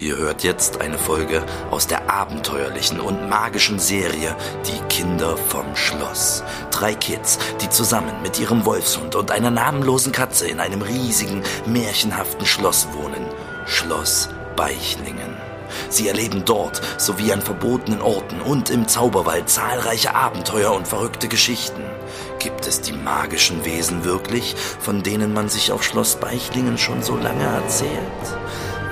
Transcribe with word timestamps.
Ihr 0.00 0.16
hört 0.16 0.44
jetzt 0.44 0.80
eine 0.80 0.96
Folge 0.96 1.44
aus 1.70 1.86
der 1.86 2.10
abenteuerlichen 2.10 3.00
und 3.00 3.28
magischen 3.28 3.78
Serie 3.78 4.34
Die 4.66 4.80
Kinder 4.88 5.36
vom 5.36 5.76
Schloss. 5.76 6.42
Drei 6.70 6.94
Kids, 6.94 7.38
die 7.60 7.68
zusammen 7.68 8.14
mit 8.22 8.40
ihrem 8.40 8.64
Wolfshund 8.64 9.14
und 9.14 9.30
einer 9.30 9.50
namenlosen 9.50 10.10
Katze 10.10 10.48
in 10.48 10.58
einem 10.58 10.80
riesigen, 10.80 11.42
märchenhaften 11.66 12.46
Schloss 12.46 12.88
wohnen. 12.94 13.26
Schloss 13.66 14.30
Beichlingen. 14.56 15.36
Sie 15.90 16.08
erleben 16.08 16.46
dort 16.46 16.80
sowie 16.98 17.34
an 17.34 17.42
verbotenen 17.42 18.00
Orten 18.00 18.40
und 18.40 18.70
im 18.70 18.88
Zauberwald 18.88 19.50
zahlreiche 19.50 20.14
Abenteuer 20.14 20.72
und 20.72 20.88
verrückte 20.88 21.28
Geschichten. 21.28 21.82
Gibt 22.38 22.66
es 22.66 22.80
die 22.80 22.92
magischen 22.92 23.66
Wesen 23.66 24.02
wirklich, 24.04 24.56
von 24.56 25.02
denen 25.02 25.34
man 25.34 25.50
sich 25.50 25.72
auf 25.72 25.84
Schloss 25.84 26.16
Beichlingen 26.16 26.78
schon 26.78 27.02
so 27.02 27.18
lange 27.18 27.44
erzählt? 27.44 28.00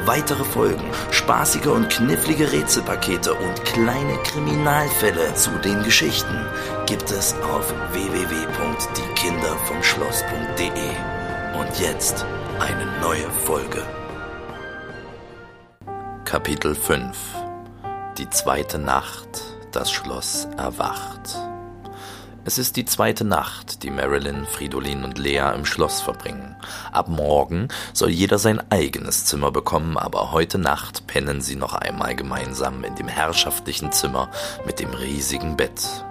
Weitere 0.08 0.42
Folgen, 0.42 0.90
spaßige 1.10 1.66
und 1.66 1.90
knifflige 1.90 2.50
Rätselpakete 2.50 3.34
und 3.34 3.62
kleine 3.66 4.16
Kriminalfälle 4.22 5.34
zu 5.34 5.50
den 5.62 5.82
Geschichten 5.82 6.46
gibt 6.86 7.10
es 7.10 7.34
auf 7.42 7.74
www.diekindervomschloss.de. 7.92 10.70
Und 11.60 11.78
jetzt 11.78 12.24
eine 12.58 12.86
neue 13.02 13.30
Folge. 13.44 13.82
Kapitel 16.24 16.74
5 16.74 17.14
Die 18.16 18.30
zweite 18.30 18.78
Nacht, 18.78 19.42
das 19.72 19.92
Schloss 19.92 20.48
erwacht. 20.56 21.38
Es 22.48 22.56
ist 22.56 22.76
die 22.76 22.86
zweite 22.86 23.26
Nacht, 23.26 23.82
die 23.82 23.90
Marilyn, 23.90 24.46
Fridolin 24.46 25.04
und 25.04 25.18
Lea 25.18 25.52
im 25.54 25.66
Schloss 25.66 26.00
verbringen. 26.00 26.56
Ab 26.92 27.08
morgen 27.08 27.68
soll 27.92 28.08
jeder 28.08 28.38
sein 28.38 28.58
eigenes 28.70 29.26
Zimmer 29.26 29.50
bekommen, 29.50 29.98
aber 29.98 30.32
heute 30.32 30.56
Nacht 30.56 31.06
pennen 31.06 31.42
sie 31.42 31.56
noch 31.56 31.74
einmal 31.74 32.16
gemeinsam 32.16 32.84
in 32.84 32.94
dem 32.94 33.06
herrschaftlichen 33.06 33.92
Zimmer 33.92 34.30
mit 34.64 34.80
dem 34.80 34.88
riesigen 34.94 35.58
Bett. 35.58 36.06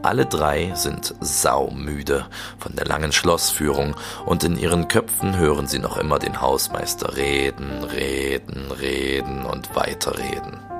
Alle 0.00 0.24
drei 0.24 0.72
sind 0.74 1.14
saumüde 1.20 2.28
von 2.58 2.74
der 2.74 2.86
langen 2.86 3.12
Schlossführung 3.12 3.94
und 4.24 4.42
in 4.42 4.56
ihren 4.56 4.88
Köpfen 4.88 5.36
hören 5.36 5.66
sie 5.66 5.80
noch 5.80 5.98
immer 5.98 6.18
den 6.18 6.40
Hausmeister 6.40 7.14
reden, 7.18 7.84
reden, 7.84 8.70
reden 8.70 9.44
und 9.44 9.76
weiterreden. 9.76 10.73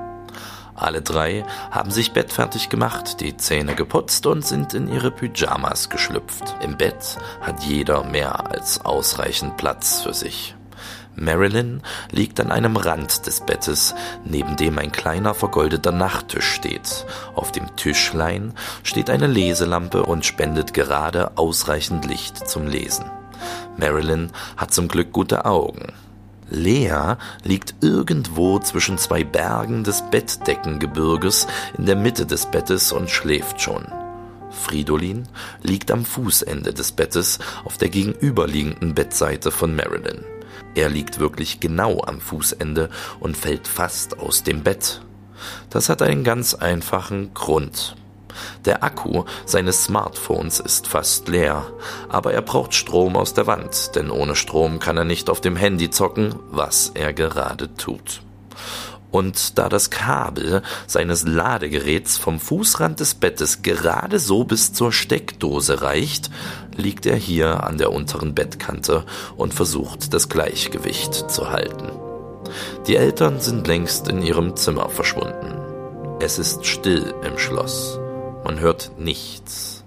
Alle 0.75 1.01
drei 1.01 1.45
haben 1.71 1.89
sich 1.89 2.11
bettfertig 2.11 2.69
gemacht, 2.69 3.21
die 3.21 3.37
Zähne 3.37 3.75
geputzt 3.75 4.25
und 4.25 4.45
sind 4.45 4.73
in 4.73 4.87
ihre 4.87 5.09
Pyjamas 5.09 5.89
geschlüpft. 5.89 6.55
Im 6.61 6.77
Bett 6.77 7.17
hat 7.41 7.63
jeder 7.63 8.03
mehr 8.03 8.51
als 8.51 8.83
ausreichend 8.83 9.55
Platz 9.55 10.01
für 10.01 10.13
sich. 10.13 10.55
Marilyn 11.15 11.81
liegt 12.11 12.41
an 12.41 12.51
einem 12.51 12.75
Rand 12.75 13.25
des 13.25 13.39
Bettes, 13.39 13.95
neben 14.25 14.57
dem 14.57 14.77
ein 14.77 14.91
kleiner 14.91 15.33
vergoldeter 15.33 15.93
Nachttisch 15.93 16.51
steht. 16.51 17.05
Auf 17.35 17.53
dem 17.53 17.73
Tischlein 17.77 18.53
steht 18.83 19.09
eine 19.09 19.27
Leselampe 19.27 20.03
und 20.03 20.25
spendet 20.25 20.73
gerade 20.73 21.37
ausreichend 21.37 22.05
Licht 22.05 22.49
zum 22.49 22.67
Lesen. 22.67 23.05
Marilyn 23.77 24.31
hat 24.57 24.73
zum 24.73 24.89
Glück 24.89 25.13
gute 25.13 25.45
Augen. 25.45 25.93
Lea 26.49 27.15
liegt 27.43 27.75
irgendwo 27.81 28.59
zwischen 28.59 28.97
zwei 28.97 29.23
Bergen 29.23 29.83
des 29.83 30.03
Bettdeckengebirges 30.11 31.47
in 31.77 31.85
der 31.85 31.95
Mitte 31.95 32.25
des 32.25 32.45
Bettes 32.45 32.91
und 32.91 33.09
schläft 33.09 33.61
schon. 33.61 33.85
Fridolin 34.51 35.27
liegt 35.63 35.91
am 35.91 36.05
Fußende 36.05 36.73
des 36.73 36.91
Bettes 36.91 37.39
auf 37.65 37.77
der 37.77 37.89
gegenüberliegenden 37.89 38.95
Bettseite 38.95 39.51
von 39.51 39.75
Marilyn. 39.75 40.23
Er 40.75 40.89
liegt 40.89 41.19
wirklich 41.19 41.59
genau 41.59 42.01
am 42.05 42.19
Fußende 42.19 42.89
und 43.19 43.37
fällt 43.37 43.67
fast 43.67 44.19
aus 44.19 44.43
dem 44.43 44.63
Bett. 44.63 45.01
Das 45.69 45.89
hat 45.89 46.01
einen 46.01 46.23
ganz 46.23 46.53
einfachen 46.53 47.33
Grund. 47.33 47.95
Der 48.65 48.83
Akku 48.83 49.23
seines 49.45 49.83
Smartphones 49.85 50.59
ist 50.59 50.87
fast 50.87 51.27
leer, 51.27 51.65
aber 52.09 52.33
er 52.33 52.41
braucht 52.41 52.73
Strom 52.73 53.15
aus 53.15 53.33
der 53.33 53.47
Wand, 53.47 53.95
denn 53.95 54.11
ohne 54.11 54.35
Strom 54.35 54.79
kann 54.79 54.97
er 54.97 55.05
nicht 55.05 55.29
auf 55.29 55.41
dem 55.41 55.55
Handy 55.55 55.89
zocken, 55.89 56.35
was 56.51 56.91
er 56.93 57.13
gerade 57.13 57.73
tut. 57.75 58.21
Und 59.11 59.57
da 59.57 59.69
das 59.69 59.91
Kabel 59.91 60.61
seines 60.87 61.25
Ladegeräts 61.25 62.17
vom 62.17 62.37
Fußrand 62.37 62.99
des 62.99 63.13
Bettes 63.13 63.61
gerade 63.61 64.19
so 64.19 64.43
bis 64.43 64.73
zur 64.73 64.91
Steckdose 64.91 65.81
reicht, 65.81 66.29
liegt 66.75 67.05
er 67.05 67.15
hier 67.15 67.63
an 67.63 67.77
der 67.77 67.93
unteren 67.93 68.35
Bettkante 68.35 69.05
und 69.37 69.53
versucht 69.53 70.13
das 70.13 70.27
Gleichgewicht 70.27 71.31
zu 71.31 71.49
halten. 71.49 71.91
Die 72.87 72.97
Eltern 72.97 73.39
sind 73.39 73.67
längst 73.67 74.09
in 74.09 74.21
ihrem 74.21 74.57
Zimmer 74.57 74.89
verschwunden. 74.89 75.55
Es 76.19 76.37
ist 76.37 76.65
still 76.65 77.13
im 77.23 77.37
Schloss. 77.37 77.99
Man 78.45 78.59
hört 78.59 78.91
nichts. 78.99 79.83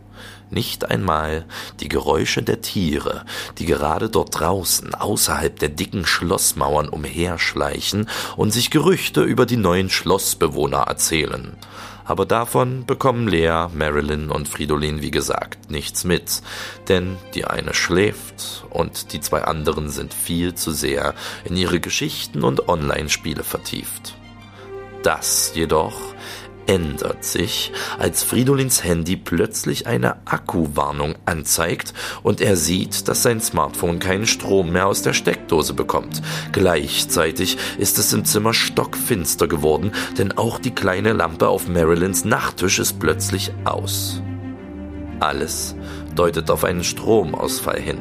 Nicht 0.50 0.90
einmal 0.90 1.44
die 1.78 1.88
Geräusche 1.88 2.42
der 2.42 2.60
Tiere, 2.60 3.24
die 3.58 3.66
gerade 3.66 4.10
dort 4.10 4.40
draußen 4.40 4.96
außerhalb 4.96 5.56
der 5.56 5.68
dicken 5.68 6.04
Schlossmauern 6.04 6.88
umherschleichen 6.88 8.08
und 8.36 8.50
sich 8.50 8.70
Gerüchte 8.70 9.22
über 9.22 9.46
die 9.46 9.56
neuen 9.56 9.90
Schlossbewohner 9.90 10.78
erzählen. 10.78 11.56
Aber 12.04 12.26
davon 12.26 12.84
bekommen 12.84 13.28
Lea, 13.28 13.68
Marilyn 13.72 14.28
und 14.28 14.48
Fridolin 14.48 15.02
wie 15.02 15.12
gesagt 15.12 15.70
nichts 15.70 16.02
mit, 16.02 16.42
denn 16.88 17.16
die 17.34 17.44
eine 17.44 17.74
schläft 17.74 18.64
und 18.70 19.12
die 19.12 19.20
zwei 19.20 19.44
anderen 19.44 19.88
sind 19.88 20.12
viel 20.12 20.54
zu 20.54 20.72
sehr 20.72 21.14
in 21.44 21.56
ihre 21.56 21.78
Geschichten 21.78 22.42
und 22.42 22.68
Online-Spiele 22.68 23.44
vertieft. 23.44 24.16
Das 25.04 25.52
jedoch 25.54 25.94
ändert 26.68 27.24
sich, 27.24 27.72
als 27.98 28.22
Fridolins 28.22 28.84
Handy 28.84 29.16
plötzlich 29.16 29.86
eine 29.86 30.26
Akkuwarnung 30.26 31.16
anzeigt 31.24 31.94
und 32.22 32.40
er 32.40 32.56
sieht, 32.56 33.08
dass 33.08 33.22
sein 33.22 33.40
Smartphone 33.40 33.98
keinen 33.98 34.26
Strom 34.26 34.70
mehr 34.70 34.86
aus 34.86 35.02
der 35.02 35.14
Steckdose 35.14 35.72
bekommt. 35.74 36.22
Gleichzeitig 36.52 37.56
ist 37.78 37.98
es 37.98 38.12
im 38.12 38.24
Zimmer 38.24 38.54
stockfinster 38.54 39.48
geworden, 39.48 39.92
denn 40.18 40.36
auch 40.36 40.58
die 40.58 40.74
kleine 40.74 41.14
Lampe 41.14 41.48
auf 41.48 41.68
Marilyns 41.68 42.24
Nachttisch 42.24 42.78
ist 42.78 43.00
plötzlich 43.00 43.50
aus. 43.64 44.22
Alles 45.20 45.74
deutet 46.14 46.50
auf 46.50 46.64
einen 46.64 46.84
Stromausfall 46.84 47.80
hin. 47.80 47.98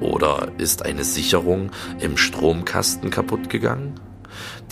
Oder 0.00 0.48
ist 0.58 0.84
eine 0.84 1.04
Sicherung 1.04 1.70
im 2.00 2.16
Stromkasten 2.16 3.10
kaputt 3.10 3.48
gegangen? 3.48 3.94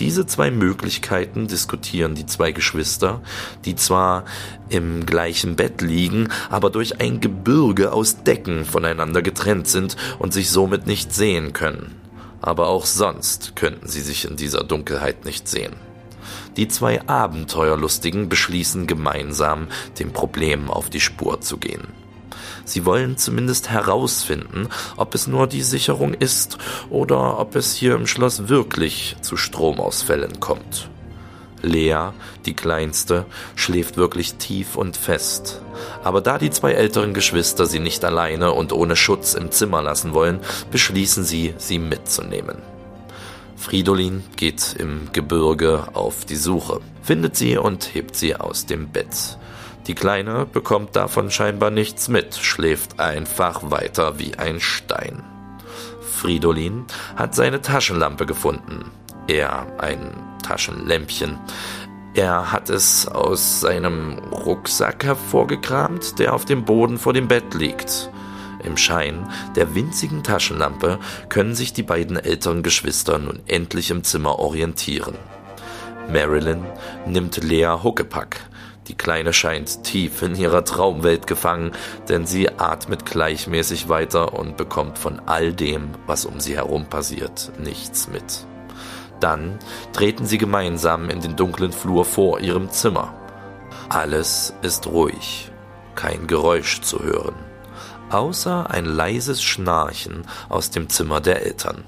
Diese 0.03 0.27
zwei 0.27 0.51
Möglichkeiten 0.51 1.47
diskutieren 1.47 2.17
die 2.17 2.27
zwei 2.27 2.51
Geschwister, 2.51 3.23
die 3.65 3.77
zwar 3.77 4.25
im 4.69 5.07
gleichen 5.07 5.55
Bett 5.55 5.81
liegen, 5.81 6.29
aber 6.51 6.71
durch 6.71 7.01
ein 7.01 7.21
Gebirge 7.21 7.93
aus 7.93 8.25
Decken 8.25 8.65
voneinander 8.65 9.23
getrennt 9.23 9.69
sind 9.69 9.97
und 10.19 10.33
sich 10.33 10.51
somit 10.51 10.89
nicht 10.89 11.15
sehen 11.15 11.53
können. 11.53 11.95
Aber 12.41 12.67
auch 12.67 12.85
sonst 12.85 13.55
könnten 13.55 13.87
sie 13.87 14.01
sich 14.01 14.29
in 14.29 14.35
dieser 14.35 14.65
Dunkelheit 14.65 15.25
nicht 15.25 15.47
sehen. 15.47 15.75
Die 16.57 16.67
zwei 16.67 17.07
Abenteuerlustigen 17.07 18.29
beschließen 18.29 18.89
gemeinsam, 18.89 19.69
dem 20.01 20.13
Problem 20.13 20.69
auf 20.69 20.91
die 20.91 21.01
Spur 21.01 21.41
zu 21.43 21.59
gehen. 21.59 22.02
Sie 22.65 22.85
wollen 22.85 23.17
zumindest 23.17 23.71
herausfinden, 23.71 24.69
ob 24.97 25.15
es 25.15 25.27
nur 25.27 25.47
die 25.47 25.63
Sicherung 25.63 26.15
ist 26.15 26.59
oder 26.91 27.39
ob 27.39 27.57
es 27.57 27.75
hier 27.75 27.95
im 27.95 28.07
Schloss 28.07 28.49
wirklich 28.49 29.17
zu 29.21 29.37
Stromausfällen 29.37 30.41
kommt. 30.41 30.89
Lea, 31.63 32.11
die 32.45 32.55
kleinste, 32.55 33.25
schläft 33.55 33.97
wirklich 33.97 34.35
tief 34.35 34.77
und 34.77 34.97
fest. 34.97 35.61
Aber 36.03 36.21
da 36.21 36.39
die 36.39 36.51
zwei 36.51 36.73
älteren 36.73 37.15
Geschwister 37.15 37.67
sie 37.67 37.79
nicht 37.79 38.05
alleine 38.05 38.53
und 38.53 38.73
ohne 38.73 38.97
Schutz 38.97 39.35
im 39.35 39.51
Zimmer 39.51 39.83
lassen 39.83 40.13
wollen, 40.13 40.41
beschließen 40.71 41.25
sie, 41.25 41.55
sie 41.59 41.79
mitzunehmen. 41.79 42.59
Fridolin 43.57 44.25
geht 44.37 44.75
im 44.79 45.11
Gebirge 45.13 45.87
auf 45.95 46.25
die 46.25 46.37
Suche, 46.37 46.81
findet 47.03 47.37
sie 47.37 47.57
und 47.57 47.95
hebt 47.95 48.17
sie 48.17 48.35
aus 48.35 48.67
dem 48.67 48.89
Bett. 48.89 49.39
Die 49.87 49.95
Kleine 49.95 50.47
bekommt 50.47 50.95
davon 50.95 51.31
scheinbar 51.31 51.71
nichts 51.71 52.09
mit, 52.09 52.37
schläft 52.37 53.01
einfach 53.01 53.71
weiter 53.71 54.19
wie 54.19 54.37
ein 54.37 54.61
Stein. 54.61 55.25
Fridolin 56.01 56.85
hat 57.17 57.35
seine 57.35 57.61
Taschenlampe 57.63 58.27
gefunden. 58.27 58.93
Er 59.27 59.67
ein 59.79 60.13
Taschenlämpchen. 60.43 61.39
Er 62.15 62.53
hat 62.53 62.71
es 62.71 63.09
aus 63.09 63.61
seinem 63.61 64.19
Rucksack 64.31 65.05
hervorgekramt, 65.05 66.19
der 66.19 66.35
auf 66.35 66.45
dem 66.45 66.65
Boden 66.65 66.99
vor 66.99 67.13
dem 67.13 67.27
Bett 67.27 67.55
liegt. 67.55 68.11
Im 68.63 68.77
Schein 68.77 69.29
der 69.57 69.75
winzigen 69.75 70.23
Taschenlampe 70.23 71.01
können 71.29 71.57
sich 71.57 71.73
die 71.73 71.83
beiden 71.83 72.17
älteren 72.17 72.63
Geschwister 72.63 73.19
nun 73.19 73.41
endlich 73.47 73.91
im 73.91 74.05
Zimmer 74.05 74.39
orientieren. 74.39 75.17
Marilyn 76.13 76.65
nimmt 77.07 77.43
Lea 77.43 77.79
Huckepack, 77.83 78.41
die 78.89 78.95
Kleine 78.97 79.33
scheint 79.33 79.85
tief 79.85 80.23
in 80.23 80.35
ihrer 80.35 80.65
Traumwelt 80.65 81.27
gefangen, 81.27 81.73
denn 82.09 82.27
sie 82.27 82.49
atmet 82.49 83.07
gleichmäßig 83.07 83.89
weiter 83.89 84.35
und 84.35 84.57
bekommt 84.57 84.99
von 84.99 85.21
all 85.27 85.53
dem, 85.53 85.91
was 86.07 86.25
um 86.25 86.41
sie 86.41 86.57
herum 86.57 86.87
passiert, 86.87 87.53
nichts 87.59 88.09
mit. 88.09 88.47
Dann 89.21 89.61
treten 89.93 90.27
sie 90.27 90.39
gemeinsam 90.39 91.09
in 91.11 91.21
den 91.21 91.37
dunklen 91.37 91.71
Flur 91.71 92.05
vor 92.05 92.41
ihrem 92.41 92.71
Zimmer. 92.71 93.15
Alles 93.89 94.53
ist 94.63 94.89
ruhig, 94.89 95.53
kein 95.95 96.27
Geräusch 96.27 96.81
zu 96.81 97.05
hören, 97.05 97.37
außer 98.11 98.69
ein 98.69 98.85
leises 98.85 99.43
Schnarchen 99.43 100.27
aus 100.49 100.71
dem 100.71 100.89
Zimmer 100.89 101.21
der 101.21 101.47
Eltern. 101.47 101.85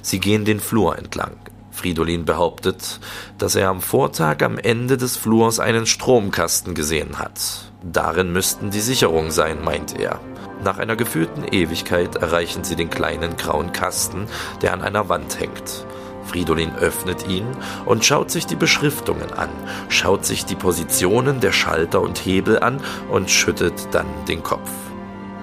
Sie 0.00 0.20
gehen 0.20 0.46
den 0.46 0.60
Flur 0.60 0.96
entlang. 0.96 1.36
Fridolin 1.78 2.24
behauptet, 2.24 2.98
dass 3.38 3.54
er 3.54 3.68
am 3.68 3.80
Vortag 3.80 4.42
am 4.42 4.58
Ende 4.58 4.96
des 4.96 5.16
Flurs 5.16 5.60
einen 5.60 5.86
Stromkasten 5.86 6.74
gesehen 6.74 7.20
hat. 7.20 7.40
Darin 7.84 8.32
müssten 8.32 8.70
die 8.70 8.80
Sicherungen 8.80 9.30
sein, 9.30 9.62
meint 9.62 9.96
er. 9.98 10.18
Nach 10.64 10.78
einer 10.78 10.96
gefühlten 10.96 11.44
Ewigkeit 11.44 12.16
erreichen 12.16 12.64
sie 12.64 12.74
den 12.74 12.90
kleinen 12.90 13.36
grauen 13.36 13.70
Kasten, 13.70 14.26
der 14.60 14.72
an 14.72 14.82
einer 14.82 15.08
Wand 15.08 15.38
hängt. 15.38 15.86
Fridolin 16.24 16.74
öffnet 16.74 17.28
ihn 17.28 17.46
und 17.86 18.04
schaut 18.04 18.32
sich 18.32 18.44
die 18.44 18.56
Beschriftungen 18.56 19.32
an, 19.32 19.48
schaut 19.88 20.26
sich 20.26 20.44
die 20.44 20.56
Positionen 20.56 21.38
der 21.40 21.52
Schalter 21.52 22.00
und 22.02 22.18
Hebel 22.18 22.58
an 22.58 22.80
und 23.08 23.30
schüttet 23.30 23.88
dann 23.92 24.08
den 24.26 24.42
Kopf. 24.42 24.70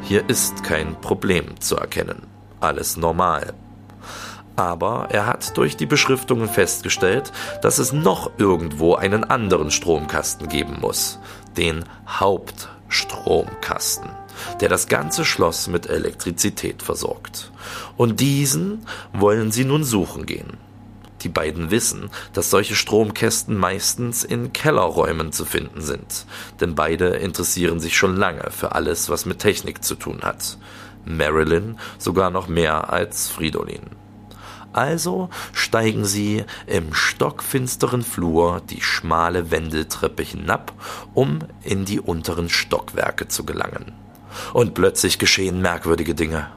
Hier 0.03 0.29
ist 0.29 0.65
kein 0.65 0.99
Problem 0.99 1.61
zu 1.61 1.77
erkennen. 1.77 2.27
Alles 2.59 2.97
normal. 2.97 3.53
Aber 4.55 5.09
er 5.11 5.27
hat 5.27 5.57
durch 5.57 5.75
die 5.75 5.85
Beschriftungen 5.85 6.47
festgestellt, 6.47 7.31
dass 7.61 7.77
es 7.77 7.91
noch 7.91 8.31
irgendwo 8.37 8.95
einen 8.95 9.23
anderen 9.23 9.71
Stromkasten 9.71 10.47
geben 10.47 10.77
muss. 10.79 11.19
Den 11.57 11.83
Hauptstromkasten 12.07 14.09
der 14.59 14.69
das 14.69 14.87
ganze 14.87 15.25
Schloss 15.25 15.67
mit 15.67 15.87
Elektrizität 15.87 16.81
versorgt. 16.81 17.51
Und 17.97 18.19
diesen 18.19 18.85
wollen 19.13 19.51
sie 19.51 19.65
nun 19.65 19.83
suchen 19.83 20.25
gehen. 20.25 20.57
Die 21.21 21.29
beiden 21.29 21.71
wissen, 21.71 22.11
dass 22.33 22.51
solche 22.51 22.75
Stromkästen 22.75 23.57
meistens 23.57 24.23
in 24.23 24.53
Kellerräumen 24.53 25.31
zu 25.31 25.43
finden 25.43 25.81
sind, 25.81 26.25
denn 26.59 26.75
beide 26.75 27.07
interessieren 27.07 27.79
sich 27.79 27.97
schon 27.97 28.15
lange 28.15 28.51
für 28.51 28.73
alles, 28.73 29.09
was 29.09 29.25
mit 29.25 29.39
Technik 29.39 29.83
zu 29.83 29.95
tun 29.95 30.21
hat. 30.21 30.57
Marilyn 31.03 31.79
sogar 31.97 32.29
noch 32.29 32.47
mehr 32.47 32.91
als 32.91 33.29
Fridolin. 33.29 34.04
Also 34.75 35.29
steigen 35.53 36.03
sie 36.03 36.43
im 36.67 36.93
stockfinsteren 36.93 38.01
Flur 38.01 38.61
die 38.69 38.81
schmale 38.81 39.49
Wendeltreppe 39.49 40.21
hinab, 40.21 40.73
um 41.13 41.39
in 41.63 41.85
die 41.85 42.01
unteren 42.01 42.49
Stockwerke 42.49 43.29
zu 43.29 43.45
gelangen 43.45 43.93
und 44.51 44.73
plötzlich 44.73 45.17
geschehen 45.17 45.61
merkwürdige 45.61 46.13
Dinge. 46.13 46.47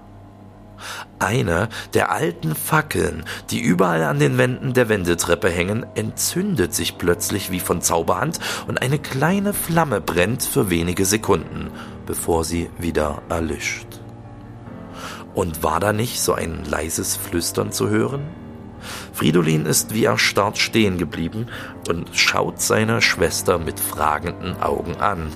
Eine 1.20 1.68
der 1.94 2.10
alten 2.10 2.56
Fackeln, 2.56 3.24
die 3.50 3.60
überall 3.60 4.02
an 4.02 4.18
den 4.18 4.36
Wänden 4.36 4.74
der 4.74 4.88
Wendeltreppe 4.88 5.48
hängen, 5.48 5.86
entzündet 5.94 6.74
sich 6.74 6.98
plötzlich 6.98 7.52
wie 7.52 7.60
von 7.60 7.82
Zauberhand 7.82 8.40
und 8.66 8.82
eine 8.82 8.98
kleine 8.98 9.54
Flamme 9.54 10.00
brennt 10.00 10.42
für 10.42 10.70
wenige 10.70 11.04
Sekunden, 11.04 11.70
bevor 12.04 12.42
sie 12.42 12.68
wieder 12.78 13.22
erlischt. 13.28 13.97
Und 15.38 15.62
war 15.62 15.78
da 15.78 15.92
nicht 15.92 16.20
so 16.20 16.32
ein 16.34 16.64
leises 16.64 17.14
Flüstern 17.14 17.70
zu 17.70 17.88
hören? 17.88 18.22
Fridolin 19.12 19.66
ist 19.66 19.94
wie 19.94 20.02
erstarrt 20.02 20.58
stehen 20.58 20.98
geblieben 20.98 21.46
und 21.88 22.08
schaut 22.12 22.60
seine 22.60 23.00
Schwester 23.00 23.60
mit 23.60 23.78
fragenden 23.78 24.60
Augen 24.60 24.96
an. 24.96 25.28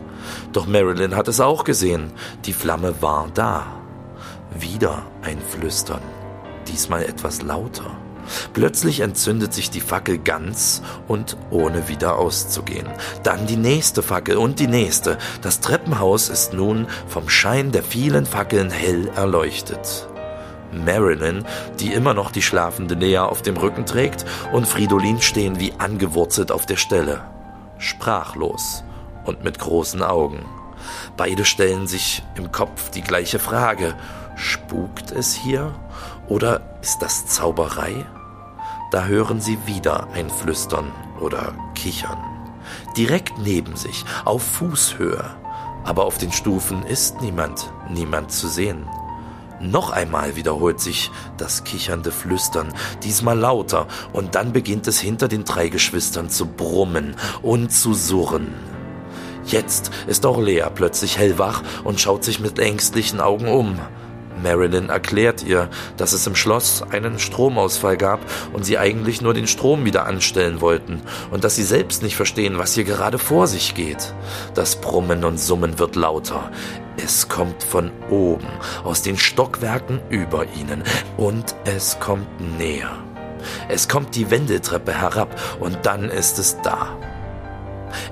Doch 0.52 0.66
Marilyn 0.66 1.14
hat 1.14 1.28
es 1.28 1.38
auch 1.38 1.62
gesehen. 1.62 2.10
Die 2.46 2.52
Flamme 2.52 3.00
war 3.00 3.28
da. 3.32 3.64
Wieder 4.58 5.04
ein 5.22 5.40
Flüstern. 5.40 6.02
Diesmal 6.66 7.04
etwas 7.04 7.42
lauter. 7.42 7.96
Plötzlich 8.52 9.00
entzündet 9.00 9.52
sich 9.52 9.70
die 9.70 9.80
Fackel 9.80 10.18
ganz 10.18 10.82
und 11.08 11.36
ohne 11.50 11.88
wieder 11.88 12.18
auszugehen. 12.18 12.88
Dann 13.22 13.46
die 13.46 13.56
nächste 13.56 14.02
Fackel 14.02 14.36
und 14.36 14.58
die 14.58 14.66
nächste. 14.66 15.18
Das 15.42 15.60
Treppenhaus 15.60 16.28
ist 16.28 16.52
nun 16.52 16.86
vom 17.08 17.28
Schein 17.28 17.72
der 17.72 17.82
vielen 17.82 18.26
Fackeln 18.26 18.70
hell 18.70 19.08
erleuchtet. 19.14 20.08
Marilyn, 20.72 21.44
die 21.80 21.92
immer 21.92 22.14
noch 22.14 22.30
die 22.30 22.42
schlafende 22.42 22.94
Lea 22.94 23.18
auf 23.18 23.42
dem 23.42 23.56
Rücken 23.56 23.86
trägt, 23.86 24.24
und 24.52 24.66
Fridolin 24.66 25.20
stehen 25.20 25.60
wie 25.60 25.74
angewurzelt 25.78 26.50
auf 26.50 26.66
der 26.66 26.76
Stelle, 26.76 27.22
sprachlos 27.78 28.82
und 29.24 29.44
mit 29.44 29.58
großen 29.58 30.02
Augen. 30.02 30.44
Beide 31.16 31.44
stellen 31.44 31.86
sich 31.86 32.22
im 32.36 32.52
Kopf 32.52 32.90
die 32.90 33.02
gleiche 33.02 33.38
Frage. 33.38 33.94
Spukt 34.34 35.10
es 35.10 35.34
hier 35.34 35.74
oder 36.28 36.78
ist 36.80 37.02
das 37.02 37.26
Zauberei? 37.26 38.06
Da 38.90 39.04
hören 39.04 39.40
sie 39.40 39.58
wieder 39.66 40.08
ein 40.14 40.30
Flüstern 40.30 40.92
oder 41.20 41.54
Kichern. 41.74 42.18
Direkt 42.96 43.38
neben 43.38 43.76
sich, 43.76 44.04
auf 44.24 44.42
Fußhöhe. 44.42 45.24
Aber 45.84 46.04
auf 46.04 46.18
den 46.18 46.32
Stufen 46.32 46.84
ist 46.84 47.20
niemand, 47.20 47.72
niemand 47.88 48.32
zu 48.32 48.48
sehen. 48.48 48.88
Noch 49.60 49.90
einmal 49.90 50.34
wiederholt 50.36 50.80
sich 50.80 51.10
das 51.36 51.62
kichernde 51.64 52.10
Flüstern, 52.10 52.74
diesmal 53.04 53.38
lauter, 53.38 53.86
und 54.12 54.34
dann 54.34 54.52
beginnt 54.52 54.88
es 54.88 54.98
hinter 54.98 55.28
den 55.28 55.44
drei 55.44 55.68
Geschwistern 55.68 56.30
zu 56.30 56.46
brummen 56.46 57.14
und 57.42 57.70
zu 57.72 57.94
surren. 57.94 58.71
Jetzt 59.44 59.90
ist 60.06 60.24
auch 60.26 60.40
Lea 60.40 60.64
plötzlich 60.74 61.18
hellwach 61.18 61.62
und 61.84 62.00
schaut 62.00 62.24
sich 62.24 62.40
mit 62.40 62.58
ängstlichen 62.58 63.20
Augen 63.20 63.48
um. 63.48 63.78
Marilyn 64.42 64.88
erklärt 64.88 65.42
ihr, 65.42 65.68
dass 65.96 66.12
es 66.12 66.26
im 66.26 66.34
Schloss 66.34 66.82
einen 66.82 67.18
Stromausfall 67.18 67.96
gab 67.96 68.20
und 68.52 68.64
sie 68.64 68.78
eigentlich 68.78 69.20
nur 69.20 69.34
den 69.34 69.46
Strom 69.46 69.84
wieder 69.84 70.06
anstellen 70.06 70.60
wollten 70.60 71.00
und 71.30 71.44
dass 71.44 71.56
sie 71.56 71.62
selbst 71.62 72.02
nicht 72.02 72.16
verstehen, 72.16 72.58
was 72.58 72.74
hier 72.74 72.84
gerade 72.84 73.18
vor 73.18 73.46
sich 73.46 73.74
geht. 73.74 74.14
Das 74.54 74.76
Brummen 74.76 75.24
und 75.24 75.38
Summen 75.38 75.78
wird 75.78 75.96
lauter. 75.96 76.50
Es 76.96 77.28
kommt 77.28 77.62
von 77.62 77.90
oben, 78.10 78.48
aus 78.84 79.02
den 79.02 79.16
Stockwerken 79.16 80.00
über 80.10 80.44
ihnen 80.44 80.82
und 81.16 81.54
es 81.64 81.98
kommt 82.00 82.58
näher. 82.58 82.98
Es 83.68 83.88
kommt 83.88 84.14
die 84.14 84.30
Wendeltreppe 84.30 84.92
herab 84.92 85.40
und 85.60 85.78
dann 85.84 86.10
ist 86.10 86.38
es 86.38 86.58
da. 86.62 86.96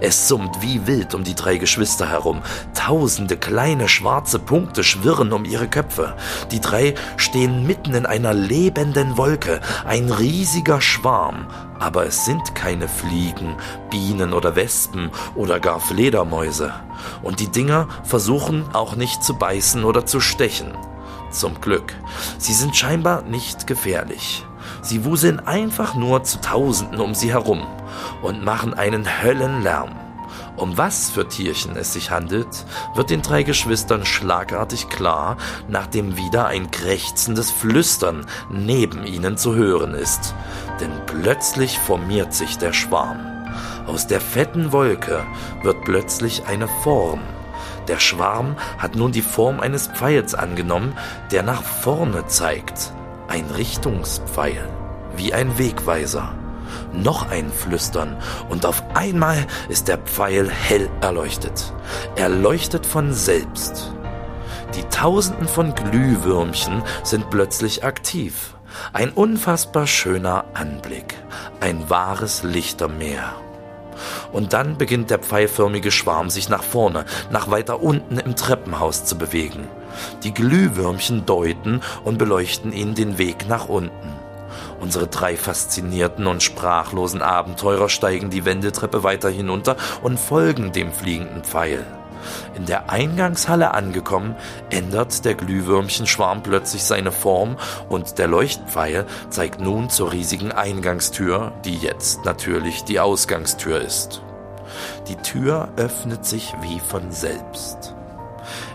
Es 0.01 0.29
summt 0.29 0.63
wie 0.63 0.87
wild 0.87 1.15
um 1.15 1.25
die 1.25 1.35
drei 1.35 1.57
Geschwister 1.57 2.09
herum. 2.09 2.43
Tausende 2.75 3.37
kleine 3.37 3.89
schwarze 3.89 4.39
Punkte 4.39 4.85
schwirren 4.85 5.33
um 5.33 5.45
ihre 5.45 5.69
Köpfe. 5.69 6.17
Die 6.51 6.61
drei 6.61 6.95
stehen 7.17 7.67
mitten 7.67 7.95
in 7.95 8.07
einer 8.07 8.35
lebenden 8.35 9.17
Wolke, 9.17 9.61
ein 9.85 10.11
riesiger 10.11 10.81
Schwarm. 10.81 11.47
Aber 11.79 12.07
es 12.07 12.25
sind 12.25 12.55
keine 12.55 12.89
Fliegen, 12.89 13.57
Bienen 13.91 14.33
oder 14.33 14.57
Wespen 14.57 15.11
oder 15.35 15.61
gar 15.61 15.81
Fledermäuse. 15.81 16.75
Und 17.23 17.41
die 17.41 17.49
Dinger 17.49 17.89
versuchen 18.05 18.65
auch 18.75 18.97
nicht 18.97 19.25
zu 19.25 19.35
beißen 19.35 19.85
oder 19.85 20.05
zu 20.07 20.21
stechen. 20.21 20.77
Zum 21.31 21.61
Glück. 21.61 21.95
Sie 22.39 22.55
sind 22.55 22.77
scheinbar 22.77 23.23
nicht 23.23 23.67
gefährlich. 23.67 24.45
Sie 24.83 25.05
wuseln 25.05 25.41
einfach 25.41 25.95
nur 25.95 26.25
zu 26.25 26.41
Tausenden 26.41 27.01
um 27.01 27.15
sie 27.15 27.33
herum 27.33 27.67
und 28.23 28.45
machen 28.45 28.75
einen 28.75 29.23
Höllenlärm. 29.23 29.91
Um 30.57 30.77
was 30.77 31.11
für 31.11 31.27
Tierchen 31.27 31.77
es 31.77 31.95
sich 31.95 32.11
handelt, 32.11 32.67
wird 32.95 33.11
den 33.11 33.23
drei 33.23 33.43
Geschwistern 33.43 34.05
schlagartig 34.05 34.89
klar, 34.89 35.37
nachdem 35.69 36.17
wieder 36.17 36.47
ein 36.47 36.71
krächzendes 36.71 37.51
Flüstern 37.51 38.27
neben 38.51 39.07
ihnen 39.07 39.37
zu 39.37 39.55
hören 39.55 39.95
ist. 39.95 40.35
Denn 40.81 40.93
plötzlich 41.07 41.79
formiert 41.79 42.35
sich 42.35 42.59
der 42.59 42.73
Schwarm. 42.73 43.21
Aus 43.87 44.07
der 44.07 44.21
fetten 44.21 44.73
Wolke 44.73 45.25
wird 45.63 45.83
plötzlich 45.85 46.47
eine 46.47 46.69
Form. 46.83 47.21
Der 47.89 47.99
Schwarm 47.99 48.57
hat 48.79 48.95
nun 48.95 49.13
die 49.13 49.23
Form 49.23 49.61
eines 49.61 49.89
Pfeils 49.89 50.35
angenommen, 50.35 50.93
der 51.33 51.43
nach 51.43 51.63
vorne 51.63 52.27
zeigt. 52.27 52.93
Ein 53.31 53.47
Richtungspfeil, 53.57 54.69
wie 55.15 55.33
ein 55.33 55.57
Wegweiser. 55.57 56.35
Noch 56.93 57.31
ein 57.31 57.53
Flüstern, 57.53 58.17
und 58.49 58.67
auf 58.67 58.83
einmal 58.95 59.47
ist 59.69 59.87
der 59.87 59.99
Pfeil 59.99 60.51
hell 60.51 60.91
erleuchtet. 61.01 61.73
Er 62.17 62.29
leuchtet 62.29 62.85
von 62.85 63.13
selbst. 63.13 63.93
Die 64.75 64.83
Tausenden 64.83 65.47
von 65.47 65.77
Glühwürmchen 65.77 66.83
sind 67.05 67.31
plötzlich 67.31 67.85
aktiv. 67.85 68.57
Ein 68.93 69.11
unfassbar 69.11 69.87
schöner 69.87 70.47
Anblick. 70.55 71.15
Ein 71.61 71.89
wahres 71.89 72.43
Lichtermeer. 72.43 73.33
Und 74.33 74.53
dann 74.53 74.77
beginnt 74.77 75.11
der 75.11 75.19
pfeilförmige 75.19 75.91
Schwarm 75.91 76.31
sich 76.31 76.49
nach 76.49 76.63
vorne, 76.63 77.05
nach 77.31 77.51
weiter 77.51 77.83
unten 77.83 78.19
im 78.19 78.37
Treppenhaus 78.37 79.05
zu 79.05 79.19
bewegen. 79.19 79.69
Die 80.23 80.35
Glühwürmchen 80.35 81.27
deuten 81.27 81.81
und 82.05 82.19
beleuchten 82.19 82.73
ihnen 82.73 82.95
den 82.95 83.19
Weg 83.19 83.49
nach 83.49 83.69
unten. 83.69 84.15
Unsere 84.81 85.07
drei 85.07 85.37
faszinierten 85.37 86.27
und 86.27 86.43
sprachlosen 86.43 87.23
Abenteurer 87.23 87.89
steigen 87.89 88.31
die 88.31 88.45
Wendeltreppe 88.45 89.03
weiter 89.03 89.29
hinunter 89.29 89.77
und 90.03 90.19
folgen 90.19 90.73
dem 90.73 90.93
fliegenden 90.93 91.45
Pfeil. 91.45 91.87
In 92.55 92.67
der 92.67 92.91
Eingangshalle 92.91 93.75
angekommen, 93.75 94.37
ändert 94.71 95.25
der 95.25 95.35
Glühwürmchenschwarm 95.35 96.43
plötzlich 96.43 96.83
seine 96.85 97.13
Form 97.13 97.57
und 97.89 98.19
der 98.19 98.29
Leuchtpfeil 98.29 99.07
zeigt 99.31 99.61
nun 99.61 99.91
zur 99.91 100.13
riesigen 100.13 100.53
Eingangstür, 100.53 101.53
die 101.65 101.77
jetzt 101.77 102.25
natürlich 102.25 102.85
die 102.85 103.01
Ausgangstür 103.01 103.81
ist. 103.81 104.23
Die 105.09 105.17
Tür 105.17 105.69
öffnet 105.77 106.25
sich 106.25 106.55
wie 106.63 106.81
von 106.81 107.11
selbst. 107.11 107.95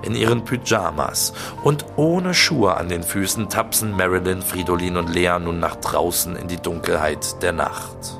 In 0.03 0.15
ihren 0.15 0.43
Pyjamas 0.43 1.33
und 1.63 1.85
ohne 1.95 2.33
Schuhe 2.33 2.77
an 2.77 2.89
den 2.89 3.03
Füßen 3.03 3.49
tapsen 3.49 3.91
Marilyn, 3.91 4.41
Fridolin 4.41 4.97
und 4.97 5.09
Lea 5.09 5.37
nun 5.39 5.59
nach 5.59 5.75
draußen 5.75 6.35
in 6.35 6.47
die 6.47 6.61
Dunkelheit 6.61 7.41
der 7.41 7.53
Nacht. 7.53 8.19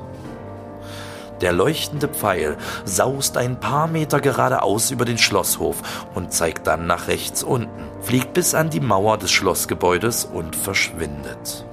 Der 1.40 1.52
leuchtende 1.52 2.08
Pfeil 2.08 2.56
saust 2.84 3.36
ein 3.36 3.60
paar 3.60 3.86
Meter 3.86 4.20
geradeaus 4.20 4.90
über 4.90 5.04
den 5.04 5.18
Schlosshof 5.18 5.82
und 6.14 6.32
zeigt 6.32 6.66
dann 6.66 6.86
nach 6.86 7.08
rechts 7.08 7.42
unten, 7.42 7.84
fliegt 8.00 8.32
bis 8.32 8.54
an 8.54 8.70
die 8.70 8.80
Mauer 8.80 9.18
des 9.18 9.30
Schlossgebäudes 9.32 10.24
und 10.24 10.56
verschwindet. 10.56 11.66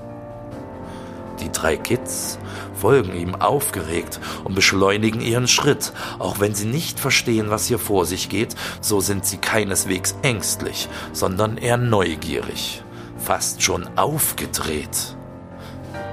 Die 1.39 1.51
drei 1.51 1.77
Kids 1.77 2.39
folgen 2.75 3.15
ihm 3.15 3.35
aufgeregt 3.35 4.19
und 4.43 4.55
beschleunigen 4.55 5.21
ihren 5.21 5.47
Schritt. 5.47 5.93
Auch 6.19 6.39
wenn 6.39 6.53
sie 6.53 6.65
nicht 6.65 6.99
verstehen, 6.99 7.49
was 7.49 7.67
hier 7.67 7.79
vor 7.79 8.05
sich 8.05 8.29
geht, 8.29 8.55
so 8.81 8.99
sind 8.99 9.25
sie 9.25 9.37
keineswegs 9.37 10.15
ängstlich, 10.21 10.89
sondern 11.11 11.57
eher 11.57 11.77
neugierig, 11.77 12.83
fast 13.17 13.61
schon 13.61 13.89
aufgedreht. 13.97 15.17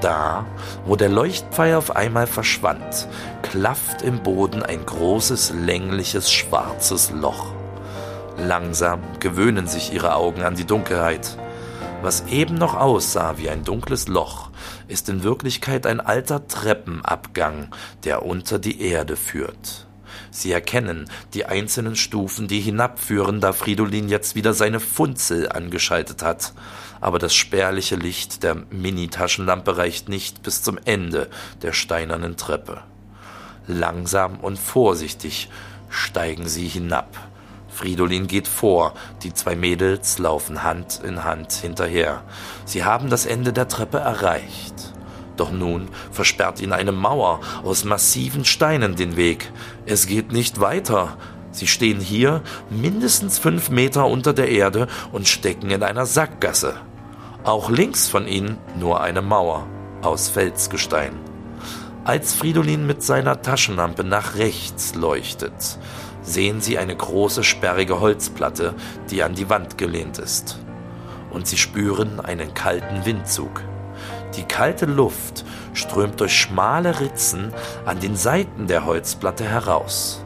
Da, 0.01 0.47
wo 0.87 0.97
der 0.97 1.11
Leuchtpfeil 1.11 1.75
auf 1.75 1.95
einmal 1.95 2.27
verschwand, 2.27 3.07
klafft 3.43 4.03
im 4.03 4.23
Boden 4.23 4.63
ein 4.63 4.85
großes, 4.87 5.53
längliches, 5.55 6.33
schwarzes 6.33 7.11
Loch. 7.11 7.53
Langsam 8.39 9.01
gewöhnen 9.21 9.67
sich 9.67 9.93
ihre 9.93 10.15
Augen 10.15 10.43
an 10.43 10.55
die 10.55 10.67
Dunkelheit. 10.67 11.37
Was 12.03 12.25
eben 12.29 12.55
noch 12.55 12.75
aussah 12.75 13.37
wie 13.37 13.51
ein 13.51 13.65
dunkles 13.65 14.09
Loch, 14.09 14.49
ist 14.89 15.11
in 15.11 15.23
Wirklichkeit 15.23 15.87
ein 15.87 16.01
alter 16.01 16.49
Treppenabgang, 16.49 17.69
der 18.05 18.25
unter 18.25 18.59
die 18.59 18.81
Erde 18.81 19.17
führt. 19.17 19.87
Sie 20.31 20.53
erkennen 20.53 21.11
die 21.35 21.47
einzelnen 21.47 21.97
Stufen, 21.97 22.49
die 22.49 22.61
hinabführen, 22.61 23.41
da 23.41 23.53
Fridolin 23.53 24.09
jetzt 24.09 24.35
wieder 24.35 24.55
seine 24.55 24.81
Funzel 24.81 25.51
angeschaltet 25.51 26.23
hat 26.23 26.53
aber 27.01 27.19
das 27.19 27.35
spärliche 27.35 27.97
Licht 27.97 28.43
der 28.43 28.55
Mini-Taschenlampe 28.55 29.77
reicht 29.77 30.09
nicht 30.09 30.43
bis 30.43 30.63
zum 30.63 30.79
Ende 30.85 31.29
der 31.63 31.73
steinernen 31.73 32.37
Treppe. 32.37 32.83
Langsam 33.67 34.39
und 34.41 34.59
vorsichtig 34.59 35.49
steigen 35.89 36.49
sie 36.49 36.69
hinab. 36.69 37.17
Fridolin 37.69 38.27
geht 38.27 38.49
vor, 38.49 38.95
die 39.23 39.33
zwei 39.33 39.55
Mädels 39.57 40.19
laufen 40.19 40.63
Hand 40.63 41.01
in 41.03 41.25
Hand 41.25 41.53
hinterher. 41.53 42.23
Sie 42.65 42.85
haben 42.85 43.09
das 43.09 43.27
Ende 43.27 43.53
der 43.53 43.69
Treppe 43.69 43.99
erreicht. 43.99 44.90
Doch 45.41 45.53
nun 45.53 45.89
versperrt 46.13 46.61
ihnen 46.61 46.75
eine 46.75 46.93
Mauer 46.93 47.41
aus 47.65 47.87
massiven 47.87 48.45
Steinen 48.45 48.95
den 48.95 49.17
Weg. 49.17 49.51
Es 49.87 50.07
geht 50.07 50.33
nicht 50.33 50.61
weiter. 50.61 51.17
Sie 51.51 51.67
stehen 51.67 51.99
hier 51.99 52.43
mindestens 52.69 53.39
fünf 53.39 53.71
Meter 53.71 54.07
unter 54.07 54.35
der 54.35 54.51
Erde 54.51 54.87
und 55.13 55.29
stecken 55.29 55.71
in 55.71 55.83
einer 55.83 56.05
Sackgasse. 56.05 56.75
Auch 57.43 57.71
links 57.71 58.07
von 58.07 58.27
ihnen 58.27 58.59
nur 58.79 59.01
eine 59.01 59.23
Mauer 59.23 59.67
aus 60.03 60.29
Felsgestein. 60.29 61.15
Als 62.05 62.35
Fridolin 62.35 62.87
mit 62.87 63.03
seiner 63.03 63.41
Taschenlampe 63.41 64.05
nach 64.05 64.35
rechts 64.35 64.95
leuchtet, 64.95 65.79
sehen 66.21 66.61
sie 66.61 66.77
eine 66.77 66.95
große 66.95 67.45
sperrige 67.45 68.01
Holzplatte, 68.01 68.75
die 69.11 69.23
an 69.23 69.35
die 69.35 69.49
Wand 69.49 69.79
gelehnt 69.79 70.19
ist. 70.19 70.59
Und 71.31 71.47
sie 71.47 71.57
spüren 71.57 72.21
einen 72.21 72.53
kalten 72.53 73.07
Windzug. 73.07 73.63
Die 74.37 74.45
kalte 74.45 74.87
Luft 74.87 75.45
strömt 75.75 76.21
durch 76.21 76.39
schmale 76.39 77.01
Ritzen 77.01 77.53
an 77.85 78.01
den 78.01 78.17
Seiten 78.17 78.67
der 78.67 78.85
Holzplatte 78.85 79.45
heraus. 79.45 80.25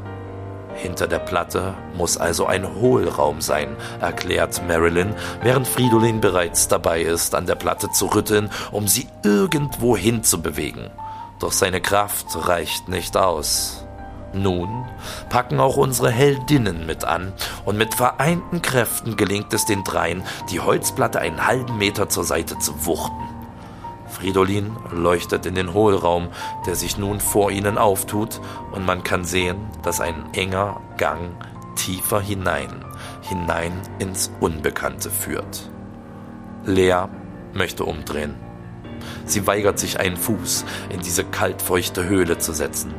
Hinter 0.75 1.07
der 1.07 1.21
Platte 1.21 1.75
muss 1.97 2.17
also 2.17 2.47
ein 2.47 2.75
Hohlraum 2.75 3.41
sein, 3.41 3.77
erklärt 4.01 4.61
Marilyn, 4.67 5.15
während 5.43 5.69
Fridolin 5.69 6.21
bereits 6.21 6.69
dabei 6.69 7.03
ist, 7.03 7.35
an 7.35 7.47
der 7.47 7.55
Platte 7.55 7.91
zu 7.91 8.07
rütteln, 8.07 8.51
um 8.73 8.89
sie 8.89 9.07
irgendwohin 9.23 10.25
zu 10.25 10.43
bewegen. 10.43 10.91
Doch 11.39 11.53
seine 11.53 11.81
Kraft 11.81 12.27
reicht 12.49 12.89
nicht 12.89 13.17
aus. 13.17 13.87
Nun 14.33 14.85
packen 15.29 15.61
auch 15.61 15.77
unsere 15.77 16.11
Heldinnen 16.11 16.87
mit 16.87 17.05
an, 17.05 17.33
und 17.65 17.79
mit 17.79 17.95
vereinten 17.95 18.61
Kräften 18.61 19.17
gelingt 19.17 19.53
es 19.55 19.65
den 19.65 19.85
dreien, 19.85 20.25
die 20.51 20.61
Holzplatte 20.61 21.21
einen 21.21 21.47
halben 21.47 21.79
Meter 21.79 22.09
zur 22.09 22.25
Seite 22.25 22.59
zu 22.59 22.85
wuchten. 22.85 23.34
Fridolin 24.15 24.77
leuchtet 24.93 25.45
in 25.45 25.57
den 25.57 25.75
Hohlraum, 25.75 26.29
der 26.67 26.77
sich 26.77 26.99
nun 26.99 27.21
vor 27.21 27.51
ihnen 27.51 27.79
auftut, 27.79 28.41
und 28.71 28.87
man 28.87 29.03
kann 29.03 29.25
sehen, 29.25 29.57
dass 29.83 30.01
ein 30.01 30.25
enger 30.33 30.81
Gang 30.97 31.33
tiefer 31.75 32.21
hinein, 32.21 32.85
hinein 33.23 33.73
ins 33.99 34.31
Unbekannte 34.41 35.11
führt. 35.11 35.71
Lea 36.65 37.07
möchte 37.53 37.85
umdrehen. 37.85 38.37
Sie 39.27 39.47
weigert 39.47 39.79
sich, 39.79 39.99
einen 39.99 40.17
Fuß 40.17 40.65
in 40.91 41.01
diese 41.01 41.25
kaltfeuchte 41.25 42.05
Höhle 42.05 42.39
zu 42.39 42.53
setzen. 42.53 42.95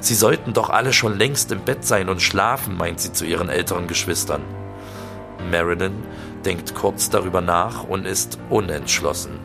Sie 0.00 0.14
sollten 0.14 0.54
doch 0.54 0.70
alle 0.70 0.92
schon 0.92 1.18
längst 1.18 1.52
im 1.52 1.60
Bett 1.60 1.84
sein 1.84 2.08
und 2.08 2.22
schlafen, 2.22 2.76
meint 2.76 3.00
sie 3.00 3.12
zu 3.12 3.24
ihren 3.26 3.50
älteren 3.50 3.86
Geschwistern. 3.86 4.42
Marilyn 5.50 6.02
denkt 6.44 6.74
kurz 6.74 7.10
darüber 7.10 7.40
nach 7.40 7.84
und 7.84 8.06
ist 8.06 8.38
unentschlossen. 8.48 9.38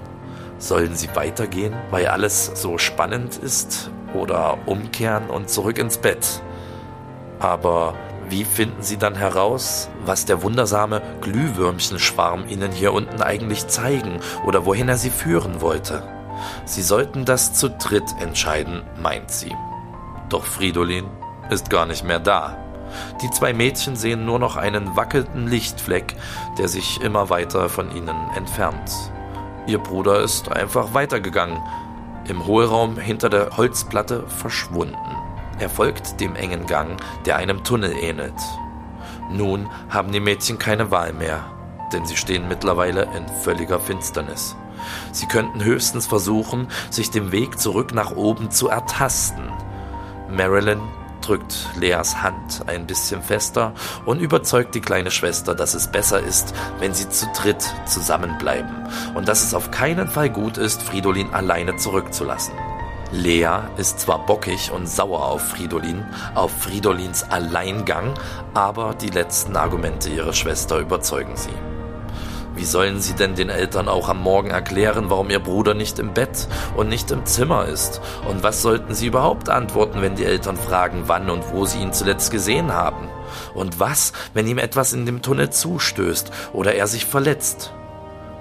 Sollen 0.57 0.95
sie 0.95 1.09
weitergehen, 1.15 1.73
weil 1.91 2.07
alles 2.07 2.51
so 2.55 2.77
spannend 2.77 3.37
ist, 3.37 3.91
oder 4.15 4.57
umkehren 4.65 5.29
und 5.29 5.49
zurück 5.49 5.77
ins 5.77 5.97
Bett? 5.97 6.41
Aber 7.39 7.93
wie 8.29 8.43
finden 8.45 8.81
sie 8.81 8.97
dann 8.97 9.15
heraus, 9.15 9.89
was 10.05 10.25
der 10.25 10.41
wundersame 10.41 11.01
Glühwürmchenschwarm 11.21 12.47
ihnen 12.47 12.71
hier 12.71 12.93
unten 12.93 13.21
eigentlich 13.21 13.67
zeigen 13.67 14.19
oder 14.45 14.65
wohin 14.65 14.89
er 14.89 14.97
sie 14.97 15.11
führen 15.11 15.61
wollte? 15.61 16.03
Sie 16.65 16.81
sollten 16.81 17.25
das 17.25 17.53
zu 17.53 17.69
dritt 17.69 18.15
entscheiden, 18.19 18.83
meint 19.01 19.31
sie. 19.31 19.55
Doch 20.29 20.45
Fridolin 20.45 21.05
ist 21.49 21.69
gar 21.69 21.85
nicht 21.85 22.03
mehr 22.03 22.19
da. 22.19 22.57
Die 23.21 23.29
zwei 23.29 23.53
Mädchen 23.53 23.95
sehen 23.95 24.25
nur 24.25 24.39
noch 24.39 24.55
einen 24.55 24.95
wackelnden 24.95 25.47
Lichtfleck, 25.47 26.15
der 26.57 26.67
sich 26.67 27.01
immer 27.01 27.29
weiter 27.29 27.69
von 27.69 27.95
ihnen 27.95 28.15
entfernt. 28.35 28.91
Ihr 29.67 29.79
Bruder 29.79 30.21
ist 30.21 30.51
einfach 30.51 30.93
weitergegangen, 30.93 31.57
im 32.27 32.45
Hohlraum 32.45 32.97
hinter 32.97 33.29
der 33.29 33.57
Holzplatte 33.57 34.27
verschwunden. 34.27 34.95
Er 35.59 35.69
folgt 35.69 36.19
dem 36.19 36.35
engen 36.35 36.67
Gang, 36.67 36.97
der 37.25 37.37
einem 37.37 37.63
Tunnel 37.63 37.93
ähnelt. 37.93 38.33
Nun 39.31 39.69
haben 39.89 40.11
die 40.11 40.19
Mädchen 40.19 40.59
keine 40.59 40.91
Wahl 40.91 41.13
mehr, 41.13 41.45
denn 41.93 42.05
sie 42.05 42.17
stehen 42.17 42.47
mittlerweile 42.47 43.07
in 43.15 43.27
völliger 43.41 43.79
Finsternis. 43.79 44.55
Sie 45.11 45.25
könnten 45.25 45.63
höchstens 45.63 46.05
versuchen, 46.05 46.67
sich 46.91 47.09
den 47.09 47.31
Weg 47.31 47.59
zurück 47.59 47.93
nach 47.93 48.15
oben 48.15 48.51
zu 48.51 48.67
ertasten. 48.67 49.49
Marilyn 50.29 50.81
drückt 51.25 51.67
Leas 51.79 52.21
Hand 52.21 52.63
ein 52.67 52.85
bisschen 52.85 53.21
fester 53.21 53.73
und 54.05 54.19
überzeugt 54.19 54.75
die 54.75 54.81
kleine 54.81 55.11
Schwester, 55.11 55.55
dass 55.55 55.73
es 55.73 55.87
besser 55.87 56.19
ist, 56.19 56.53
wenn 56.79 56.93
sie 56.93 57.09
zu 57.09 57.27
dritt 57.35 57.63
zusammenbleiben 57.85 58.87
und 59.15 59.27
dass 59.27 59.43
es 59.43 59.53
auf 59.53 59.71
keinen 59.71 60.07
Fall 60.07 60.29
gut 60.29 60.57
ist, 60.57 60.83
Fridolin 60.83 61.33
alleine 61.33 61.77
zurückzulassen. 61.77 62.53
Lea 63.11 63.59
ist 63.77 63.99
zwar 63.99 64.25
bockig 64.25 64.71
und 64.71 64.87
sauer 64.87 65.25
auf 65.25 65.41
Fridolin, 65.41 66.05
auf 66.33 66.51
Fridolins 66.51 67.23
Alleingang, 67.23 68.13
aber 68.53 68.93
die 68.93 69.09
letzten 69.09 69.55
Argumente 69.55 70.09
ihrer 70.09 70.33
Schwester 70.33 70.79
überzeugen 70.79 71.35
sie. 71.35 71.74
Wie 72.55 72.63
sollen 72.65 73.01
sie 73.01 73.13
denn 73.13 73.35
den 73.35 73.49
Eltern 73.49 73.89
auch 73.89 74.07
am 74.07 74.21
Morgen 74.21 74.49
erklären, 74.49 75.09
warum 75.09 75.29
ihr 75.29 75.39
Bruder 75.39 75.73
nicht 75.73 75.99
im 75.99 76.13
Bett 76.13 76.47
und 76.77 76.87
nicht 76.87 77.11
im 77.11 77.25
Zimmer 77.25 77.65
ist? 77.65 77.99
Und 78.29 78.43
was 78.43 78.61
sollten 78.61 78.95
sie 78.95 79.07
überhaupt 79.07 79.49
antworten, 79.49 80.01
wenn 80.01 80.15
die 80.15 80.23
Eltern 80.23 80.55
fragen, 80.55 81.03
wann 81.07 81.29
und 81.29 81.51
wo 81.51 81.65
sie 81.65 81.79
ihn 81.79 81.91
zuletzt 81.91 82.31
gesehen 82.31 82.73
haben? 82.73 83.09
Und 83.53 83.79
was, 83.81 84.13
wenn 84.33 84.47
ihm 84.47 84.57
etwas 84.57 84.93
in 84.93 85.05
dem 85.05 85.21
Tunnel 85.21 85.49
zustößt 85.49 86.31
oder 86.53 86.75
er 86.75 86.87
sich 86.87 87.05
verletzt? 87.05 87.73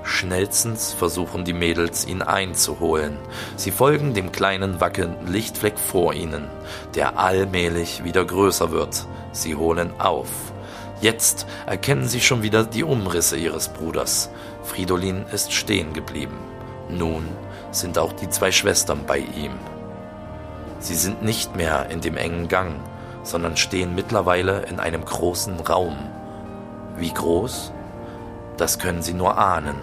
Schnellstens 0.05 0.93
versuchen 0.93 1.45
die 1.45 1.55
Mädels, 1.55 2.07
ihn 2.07 2.23
einzuholen. 2.23 3.17
Sie 3.57 3.71
folgen 3.71 4.15
dem 4.15 4.33
kleinen 4.33 4.81
wackelnden 4.81 5.27
Lichtfleck 5.27 5.79
vor 5.79 6.13
ihnen, 6.15 6.49
der 6.95 7.19
allmählich 7.19 8.05
wieder 8.05 8.25
größer 8.25 8.71
wird. 8.71 9.07
Sie 9.33 9.57
holen 9.57 9.99
auf. 9.99 10.29
Jetzt 11.01 11.47
erkennen 11.67 12.09
sie 12.09 12.21
schon 12.21 12.43
wieder 12.43 12.65
die 12.65 12.85
Umrisse 12.85 13.37
ihres 13.37 13.69
Bruders. 13.69 14.31
Fridolin 14.63 15.27
ist 15.33 15.53
stehen 15.53 15.93
geblieben. 15.93 16.39
Nun 16.89 17.29
sind 17.73 17.99
auch 17.99 18.13
die 18.13 18.31
zwei 18.31 18.53
Schwestern 18.53 19.05
bei 19.07 19.19
ihm. 19.19 19.53
Sie 20.79 20.95
sind 20.95 21.23
nicht 21.23 21.57
mehr 21.57 21.91
in 21.91 22.01
dem 22.01 22.17
engen 22.17 22.49
Gang, 22.49 22.77
sondern 23.23 23.57
stehen 23.57 23.95
mittlerweile 23.95 24.63
in 24.63 24.81
einem 24.81 25.05
großen 25.05 25.61
Raum. 25.61 25.97
Wie 26.97 27.13
groß? 27.13 27.74
Das 28.57 28.79
können 28.79 29.03
Sie 29.03 29.15
nur 29.15 29.37
ahnen, 29.37 29.77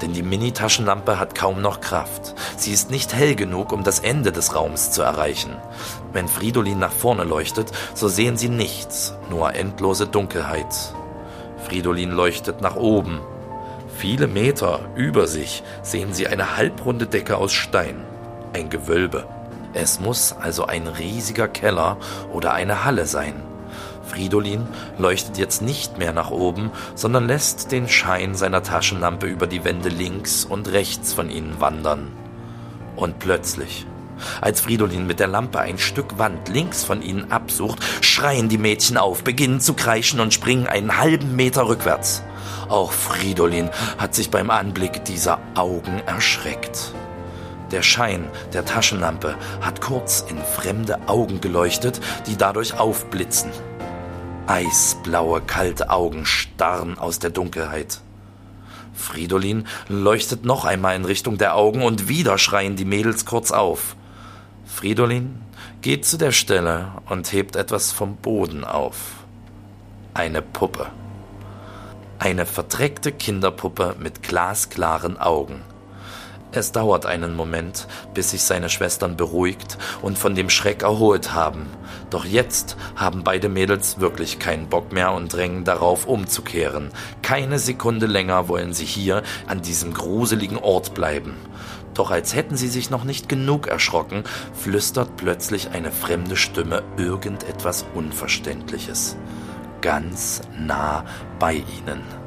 denn 0.00 0.14
die 0.14 0.22
Mini-Taschenlampe 0.22 1.18
hat 1.18 1.34
kaum 1.34 1.60
noch 1.60 1.80
Kraft. 1.80 2.34
Sie 2.56 2.72
ist 2.72 2.90
nicht 2.90 3.12
hell 3.14 3.34
genug, 3.34 3.72
um 3.72 3.84
das 3.84 3.98
Ende 3.98 4.32
des 4.32 4.54
Raums 4.54 4.90
zu 4.90 5.02
erreichen. 5.02 5.56
Wenn 6.12 6.28
Fridolin 6.28 6.78
nach 6.78 6.92
vorne 6.92 7.24
leuchtet, 7.24 7.70
so 7.94 8.08
sehen 8.08 8.36
Sie 8.36 8.48
nichts, 8.48 9.14
nur 9.28 9.54
endlose 9.54 10.06
Dunkelheit. 10.06 10.74
Fridolin 11.64 12.12
leuchtet 12.12 12.62
nach 12.62 12.76
oben. 12.76 13.20
Viele 13.96 14.26
Meter 14.26 14.80
über 14.96 15.26
sich 15.26 15.62
sehen 15.82 16.14
Sie 16.14 16.26
eine 16.26 16.56
halbrunde 16.56 17.06
Decke 17.06 17.36
aus 17.36 17.52
Stein, 17.52 18.04
ein 18.54 18.70
Gewölbe. 18.70 19.26
Es 19.74 20.00
muss 20.00 20.32
also 20.32 20.66
ein 20.66 20.86
riesiger 20.86 21.48
Keller 21.48 21.98
oder 22.32 22.54
eine 22.54 22.84
Halle 22.84 23.06
sein. 23.06 23.42
Fridolin 24.06 24.66
leuchtet 24.98 25.38
jetzt 25.38 25.62
nicht 25.62 25.98
mehr 25.98 26.12
nach 26.12 26.30
oben, 26.30 26.70
sondern 26.94 27.26
lässt 27.26 27.72
den 27.72 27.88
Schein 27.88 28.34
seiner 28.34 28.62
Taschenlampe 28.62 29.26
über 29.26 29.46
die 29.46 29.64
Wände 29.64 29.88
links 29.88 30.44
und 30.44 30.72
rechts 30.72 31.12
von 31.12 31.30
ihnen 31.30 31.60
wandern. 31.60 32.12
Und 32.96 33.18
plötzlich, 33.18 33.86
als 34.40 34.60
Fridolin 34.60 35.06
mit 35.06 35.20
der 35.20 35.26
Lampe 35.26 35.60
ein 35.60 35.78
Stück 35.78 36.18
Wand 36.18 36.48
links 36.48 36.84
von 36.84 37.02
ihnen 37.02 37.32
absucht, 37.32 37.78
schreien 38.00 38.48
die 38.48 38.58
Mädchen 38.58 38.96
auf, 38.96 39.24
beginnen 39.24 39.60
zu 39.60 39.74
kreischen 39.74 40.20
und 40.20 40.32
springen 40.32 40.66
einen 40.66 40.98
halben 40.98 41.34
Meter 41.36 41.66
rückwärts. 41.66 42.22
Auch 42.68 42.92
Fridolin 42.92 43.70
hat 43.98 44.14
sich 44.14 44.30
beim 44.30 44.50
Anblick 44.50 45.04
dieser 45.04 45.38
Augen 45.54 46.00
erschreckt. 46.06 46.94
Der 47.70 47.82
Schein 47.82 48.28
der 48.52 48.64
Taschenlampe 48.64 49.34
hat 49.60 49.80
kurz 49.80 50.24
in 50.28 50.38
fremde 50.38 51.08
Augen 51.08 51.40
geleuchtet, 51.40 52.00
die 52.26 52.36
dadurch 52.36 52.78
aufblitzen. 52.78 53.50
Eisblaue, 54.46 55.40
kalte 55.40 55.88
Augen 55.88 56.26
starren 56.26 56.98
aus 56.98 57.18
der 57.18 57.30
Dunkelheit. 57.30 58.00
Fridolin 58.92 59.66
leuchtet 59.88 60.44
noch 60.44 60.66
einmal 60.66 60.96
in 60.96 61.06
Richtung 61.06 61.38
der 61.38 61.56
Augen 61.56 61.82
und 61.82 62.08
wieder 62.08 62.36
schreien 62.36 62.76
die 62.76 62.84
Mädels 62.84 63.24
kurz 63.24 63.50
auf. 63.52 63.96
Fridolin 64.66 65.40
geht 65.80 66.04
zu 66.04 66.18
der 66.18 66.32
Stelle 66.32 66.92
und 67.08 67.32
hebt 67.32 67.56
etwas 67.56 67.90
vom 67.90 68.16
Boden 68.16 68.64
auf. 68.64 69.24
Eine 70.12 70.42
Puppe. 70.42 70.86
Eine 72.18 72.44
verdreckte 72.44 73.12
Kinderpuppe 73.12 73.96
mit 73.98 74.22
glasklaren 74.22 75.18
Augen. 75.18 75.62
Es 76.56 76.70
dauert 76.70 77.04
einen 77.04 77.34
Moment, 77.34 77.88
bis 78.14 78.30
sich 78.30 78.44
seine 78.44 78.68
Schwestern 78.68 79.16
beruhigt 79.16 79.76
und 80.02 80.16
von 80.16 80.36
dem 80.36 80.48
Schreck 80.48 80.82
erholt 80.82 81.34
haben. 81.34 81.66
Doch 82.10 82.24
jetzt 82.24 82.76
haben 82.94 83.24
beide 83.24 83.48
Mädels 83.48 83.98
wirklich 83.98 84.38
keinen 84.38 84.68
Bock 84.68 84.92
mehr 84.92 85.10
und 85.10 85.32
drängen 85.32 85.64
darauf, 85.64 86.06
umzukehren. 86.06 86.90
Keine 87.22 87.58
Sekunde 87.58 88.06
länger 88.06 88.46
wollen 88.46 88.72
sie 88.72 88.84
hier 88.84 89.24
an 89.48 89.62
diesem 89.62 89.94
gruseligen 89.94 90.58
Ort 90.58 90.94
bleiben. 90.94 91.34
Doch 91.92 92.12
als 92.12 92.36
hätten 92.36 92.56
sie 92.56 92.68
sich 92.68 92.88
noch 92.88 93.02
nicht 93.02 93.28
genug 93.28 93.66
erschrocken, 93.66 94.22
flüstert 94.52 95.16
plötzlich 95.16 95.70
eine 95.70 95.90
fremde 95.90 96.36
Stimme 96.36 96.84
irgendetwas 96.96 97.84
Unverständliches. 97.94 99.16
Ganz 99.80 100.40
nah 100.56 101.04
bei 101.40 101.54
ihnen. 101.54 102.23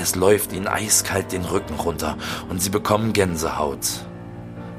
Es 0.00 0.14
läuft 0.14 0.52
ihnen 0.52 0.68
eiskalt 0.68 1.32
den 1.32 1.44
Rücken 1.44 1.74
runter 1.74 2.16
und 2.48 2.62
sie 2.62 2.70
bekommen 2.70 3.12
Gänsehaut. 3.12 4.04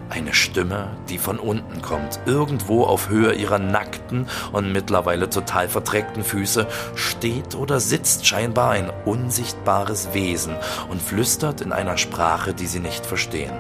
Eine 0.10 0.34
Stimme, 0.34 0.98
die 1.08 1.20
von 1.20 1.38
unten 1.38 1.84
kommt, 1.84 2.20
irgendwo 2.26 2.84
auf 2.84 3.10
Höhe 3.10 3.34
ihrer 3.34 3.60
nackten 3.60 4.28
und 4.52 4.72
mittlerweile 4.72 5.30
total 5.30 5.70
verdreckten 5.70 6.24
Füße, 6.24 6.66
steht 6.96 7.54
oder 7.54 7.80
sitzt 7.80 8.26
scheinbar 8.26 8.72
ein 8.72 8.92
unsichtbares 9.06 10.14
Wesen 10.14 10.56
und 10.90 11.02
flüstert 11.02 11.62
in 11.62 11.74
einer 11.74 11.98
Sprache, 11.98 12.56
die 12.56 12.66
sie 12.66 12.80
nicht 12.80 13.06
verstehen. 13.06 13.54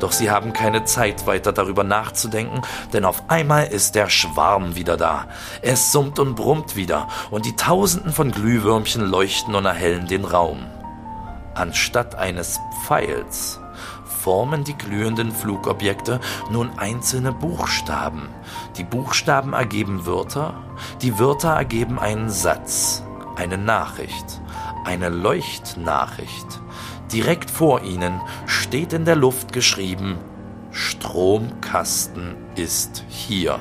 Doch 0.00 0.12
sie 0.12 0.30
haben 0.30 0.52
keine 0.52 0.84
Zeit 0.84 1.26
weiter 1.26 1.52
darüber 1.52 1.84
nachzudenken, 1.84 2.62
denn 2.92 3.04
auf 3.04 3.30
einmal 3.30 3.66
ist 3.66 3.94
der 3.94 4.10
Schwarm 4.10 4.74
wieder 4.74 4.96
da. 4.96 5.26
Es 5.62 5.92
summt 5.92 6.18
und 6.18 6.34
brummt 6.34 6.76
wieder 6.76 7.08
und 7.30 7.46
die 7.46 7.56
Tausenden 7.56 8.12
von 8.12 8.30
Glühwürmchen 8.30 9.04
leuchten 9.04 9.54
und 9.54 9.64
erhellen 9.64 10.06
den 10.06 10.24
Raum. 10.24 10.66
Anstatt 11.54 12.16
eines 12.16 12.60
Pfeils 12.84 13.60
formen 14.24 14.64
die 14.64 14.76
glühenden 14.76 15.30
Flugobjekte 15.30 16.18
nun 16.50 16.70
einzelne 16.78 17.30
Buchstaben. 17.30 18.30
Die 18.76 18.84
Buchstaben 18.84 19.52
ergeben 19.52 20.06
Wörter, 20.06 20.54
die 21.02 21.18
Wörter 21.18 21.50
ergeben 21.50 21.98
einen 21.98 22.30
Satz, 22.30 23.04
eine 23.36 23.58
Nachricht, 23.58 24.40
eine 24.84 25.10
Leuchtnachricht. 25.10 26.60
Direkt 27.12 27.50
vor 27.50 27.82
ihnen 27.82 28.20
steht 28.46 28.92
in 28.92 29.04
der 29.04 29.16
Luft 29.16 29.52
geschrieben, 29.52 30.18
Stromkasten 30.70 32.34
ist 32.56 33.04
hier. 33.08 33.58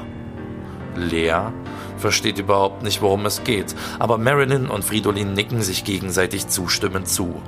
Lea 0.95 1.51
versteht 1.97 2.39
überhaupt 2.39 2.84
nicht, 2.84 3.01
worum 3.01 3.25
es 3.25 3.43
geht, 3.43 3.75
aber 3.99 4.17
Marilyn 4.17 4.67
und 4.67 4.84
Fridolin 4.84 5.34
nicken 5.34 5.62
sich 5.62 5.84
gegenseitig 5.84 6.47
zustimmend 6.47 7.08
zu. 7.08 7.41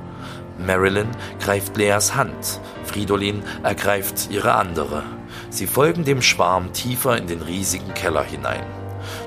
Marilyn 0.57 1.09
greift 1.39 1.75
Leas 1.77 2.15
Hand, 2.15 2.61
Fridolin 2.85 3.43
ergreift 3.63 4.29
ihre 4.31 4.53
andere. 4.53 5.03
Sie 5.49 5.67
folgen 5.67 6.05
dem 6.05 6.21
Schwarm 6.21 6.71
tiefer 6.73 7.17
in 7.17 7.27
den 7.27 7.41
riesigen 7.41 7.93
Keller 7.93 8.23
hinein. 8.23 8.63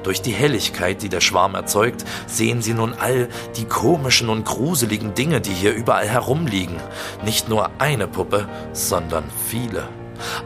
Durch 0.02 0.22
die 0.22 0.32
Helligkeit, 0.32 1.02
die 1.02 1.08
der 1.08 1.20
Schwarm 1.20 1.54
erzeugt, 1.54 2.04
sehen 2.26 2.62
sie 2.62 2.74
nun 2.74 2.94
all 2.98 3.28
die 3.56 3.64
komischen 3.64 4.28
und 4.28 4.44
gruseligen 4.44 5.14
Dinge, 5.14 5.40
die 5.40 5.52
hier 5.52 5.74
überall 5.74 6.08
herumliegen. 6.08 6.76
Nicht 7.24 7.48
nur 7.48 7.70
eine 7.78 8.06
Puppe, 8.06 8.48
sondern 8.72 9.24
viele. 9.48 9.88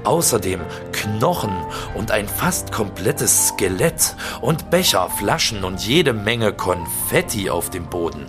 Außerdem 0.05 0.61
Knochen 0.93 1.57
und 1.95 2.11
ein 2.11 2.29
fast 2.29 2.73
komplettes 2.73 3.49
Skelett 3.49 4.17
und 4.41 4.71
Becher, 4.71 5.09
Flaschen 5.09 5.65
und 5.65 5.81
jede 5.81 6.13
Menge 6.13 6.53
Konfetti 6.53 7.51
auf 7.51 7.71
dem 7.71 7.87
Boden. 7.87 8.27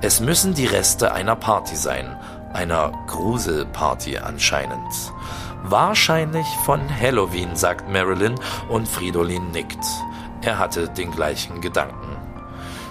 Es 0.00 0.20
müssen 0.20 0.54
die 0.54 0.66
Reste 0.66 1.12
einer 1.12 1.36
Party 1.36 1.76
sein, 1.76 2.16
einer 2.52 2.92
Gruselparty 3.06 4.18
anscheinend. 4.18 4.92
Wahrscheinlich 5.64 6.46
von 6.64 6.80
Halloween, 7.00 7.54
sagt 7.54 7.88
Marilyn 7.88 8.34
und 8.68 8.88
Fridolin 8.88 9.52
nickt. 9.52 9.84
Er 10.42 10.58
hatte 10.58 10.88
den 10.88 11.10
gleichen 11.12 11.60
Gedanken. 11.60 12.16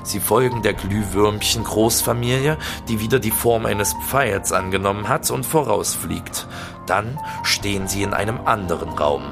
Sie 0.03 0.19
folgen 0.19 0.61
der 0.61 0.73
Glühwürmchen-Großfamilie, 0.73 2.57
die 2.87 2.99
wieder 2.99 3.19
die 3.19 3.31
Form 3.31 3.65
eines 3.65 3.93
Pfeils 3.93 4.51
angenommen 4.51 5.07
hat 5.07 5.29
und 5.29 5.45
vorausfliegt. 5.45 6.47
Dann 6.87 7.19
stehen 7.43 7.87
sie 7.87 8.03
in 8.03 8.13
einem 8.13 8.39
anderen 8.45 8.89
Raum, 8.89 9.23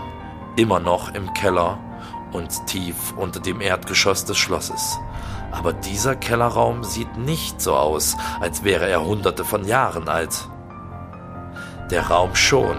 immer 0.56 0.80
noch 0.80 1.14
im 1.14 1.34
Keller 1.34 1.80
und 2.32 2.68
tief 2.68 3.14
unter 3.18 3.40
dem 3.40 3.62
Erdgeschoss 3.62 4.26
des 4.26 4.38
Schlosses. 4.38 5.00
Aber 5.52 5.74
dieser 5.74 6.16
Kellerraum 6.16 6.84
sieht 6.84 7.18
nicht 7.18 7.60
so 7.60 7.76
aus, 7.76 8.16
als 8.40 8.64
wäre 8.64 8.88
er 8.88 9.04
hunderte 9.04 9.44
von 9.44 9.66
Jahren 9.66 10.08
alt. 10.08 10.48
Der 11.92 12.08
Raum 12.08 12.36
schon, 12.36 12.78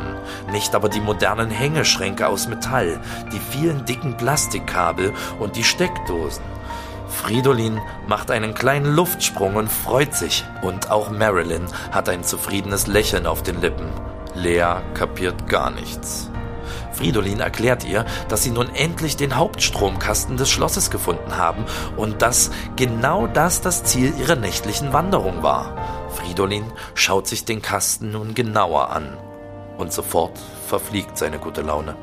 nicht 0.53 0.75
aber 0.75 0.89
die 0.89 1.01
modernen 1.01 1.51
Hängeschränke 1.51 2.29
aus 2.29 2.47
Metall, 2.47 3.01
die 3.33 3.41
vielen 3.41 3.85
dicken 3.85 4.17
Plastikkabel 4.17 5.13
und 5.41 5.57
die 5.57 5.65
Steckdosen. 5.65 6.45
Fridolin 7.09 7.81
macht 8.07 8.31
einen 8.31 8.55
kleinen 8.55 8.95
Luftsprung 8.95 9.57
und 9.57 9.71
freut 9.71 10.15
sich. 10.15 10.45
Und 10.63 10.91
auch 10.91 11.11
Marilyn 11.11 11.67
hat 11.91 12.09
ein 12.09 12.23
zufriedenes 12.23 12.87
Lächeln 12.87 13.27
auf 13.27 13.43
den 13.43 13.61
Lippen. 13.61 13.89
Lea 14.35 14.77
kapiert 14.95 15.49
gar 15.49 15.71
nichts. 15.71 16.31
Fridolin 16.93 17.41
erklärt 17.41 17.85
ihr, 17.85 18.05
dass 18.29 18.43
sie 18.43 18.51
nun 18.51 18.73
endlich 18.75 19.17
den 19.17 19.37
Hauptstromkasten 19.37 20.37
des 20.37 20.51
Schlosses 20.51 20.91
gefunden 20.91 21.37
haben 21.37 21.65
und 21.97 22.23
dass 22.23 22.51
genau 22.77 23.27
das 23.27 23.61
das 23.61 23.85
Ziel 23.85 24.13
ihrer 24.19 24.37
nächtlichen 24.37 24.93
Wanderung 24.93 25.43
war. 25.43 26.00
Fridolin 26.11 26.65
schaut 26.95 27.27
sich 27.27 27.45
den 27.45 27.63
Kasten 27.63 28.13
nun 28.13 28.35
genauer 28.35 28.91
an 28.91 29.17
und 29.79 29.93
sofort 29.93 30.39
verfliegt 30.67 31.17
seine 31.17 31.39
gute 31.39 31.63
Laune. 31.63 31.97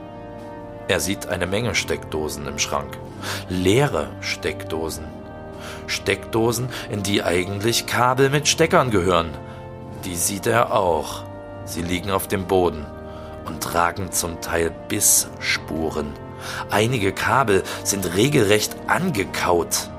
Er 0.87 0.99
sieht 0.99 1.27
eine 1.27 1.47
Menge 1.47 1.75
Steckdosen 1.75 2.47
im 2.47 2.59
Schrank. 2.59 2.97
Leere 3.49 4.09
Steckdosen. 4.21 5.05
Steckdosen, 5.85 6.69
in 6.89 7.03
die 7.03 7.23
eigentlich 7.23 7.85
Kabel 7.87 8.29
mit 8.29 8.47
Steckern 8.47 8.89
gehören. 8.89 9.29
Die 10.05 10.15
sieht 10.15 10.47
er 10.47 10.73
auch. 10.73 11.23
Sie 11.65 11.81
liegen 11.81 12.11
auf 12.11 12.27
dem 12.27 12.45
Boden 12.45 12.85
und 13.45 13.61
tragen 13.61 14.11
zum 14.11 14.39
Teil 14.39 14.71
Bissspuren. 14.87 16.13
Einige 16.69 17.11
Kabel 17.11 17.63
sind 17.83 18.15
regelrecht 18.15 18.75
angekaut. 18.87 19.89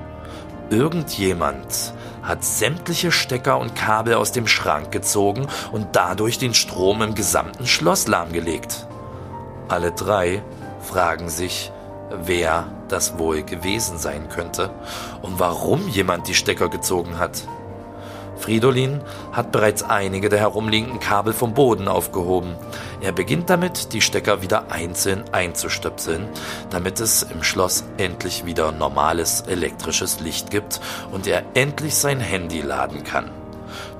Irgendjemand 0.69 1.93
hat 2.29 2.45
sämtliche 2.45 3.11
Stecker 3.11 3.57
und 3.57 3.75
Kabel 3.75 4.13
aus 4.13 4.31
dem 4.31 4.47
Schrank 4.47 4.91
gezogen 4.91 5.47
und 5.71 5.87
dadurch 5.93 6.37
den 6.37 6.53
Strom 6.53 7.01
im 7.01 7.15
gesamten 7.15 7.65
Schloss 7.65 8.07
lahmgelegt. 8.07 8.85
Alle 9.67 9.91
drei 9.91 10.43
fragen 10.79 11.29
sich, 11.29 11.71
wer 12.11 12.67
das 12.87 13.17
wohl 13.17 13.41
gewesen 13.41 13.97
sein 13.97 14.29
könnte 14.29 14.69
und 15.23 15.39
warum 15.39 15.87
jemand 15.87 16.27
die 16.27 16.35
Stecker 16.35 16.69
gezogen 16.69 17.17
hat. 17.17 17.47
Fridolin 18.39 19.01
hat 19.31 19.51
bereits 19.51 19.83
einige 19.83 20.29
der 20.29 20.39
herumliegenden 20.39 20.99
Kabel 20.99 21.33
vom 21.33 21.53
Boden 21.53 21.87
aufgehoben. 21.87 22.55
Er 23.01 23.11
beginnt 23.11 23.49
damit, 23.49 23.93
die 23.93 24.01
Stecker 24.01 24.41
wieder 24.41 24.71
einzeln 24.71 25.23
einzustöpseln, 25.31 26.27
damit 26.69 26.99
es 26.99 27.23
im 27.23 27.43
Schloss 27.43 27.83
endlich 27.97 28.45
wieder 28.45 28.71
normales 28.71 29.41
elektrisches 29.41 30.19
Licht 30.19 30.51
gibt 30.51 30.79
und 31.11 31.27
er 31.27 31.43
endlich 31.53 31.95
sein 31.95 32.19
Handy 32.19 32.61
laden 32.61 33.03
kann. 33.03 33.29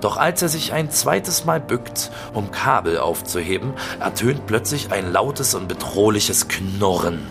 Doch 0.02 0.18
als 0.18 0.42
er 0.42 0.50
sich 0.50 0.74
ein 0.74 0.90
zweites 0.90 1.46
Mal 1.46 1.60
bückt, 1.60 2.12
um 2.34 2.52
Kabel 2.52 2.98
aufzuheben, 2.98 3.74
ertönt 4.00 4.48
plötzlich 4.48 4.92
ein 4.92 5.12
lautes 5.12 5.54
und 5.54 5.68
bedrohliches 5.68 6.48
Knurren. 6.48 7.28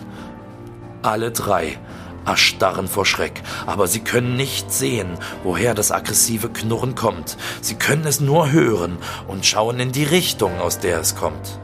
Alle 1.01 1.31
drei 1.31 1.77
erstarren 2.29 2.87
vor 2.87 3.05
Schreck, 3.05 3.41
aber 3.65 3.87
sie 3.87 4.01
können 4.01 4.35
nicht 4.35 4.71
sehen, 4.71 5.17
woher 5.43 5.73
das 5.73 5.91
aggressive 5.91 6.49
Knurren 6.49 6.93
kommt. 6.93 7.37
Sie 7.61 7.75
können 7.75 8.05
es 8.05 8.19
nur 8.19 8.51
hören 8.51 8.99
und 9.27 9.45
schauen 9.45 9.79
in 9.79 9.91
die 9.91 10.03
Richtung, 10.03 10.59
aus 10.59 10.77
der 10.79 10.99
es 10.99 11.15
kommt. 11.15 11.59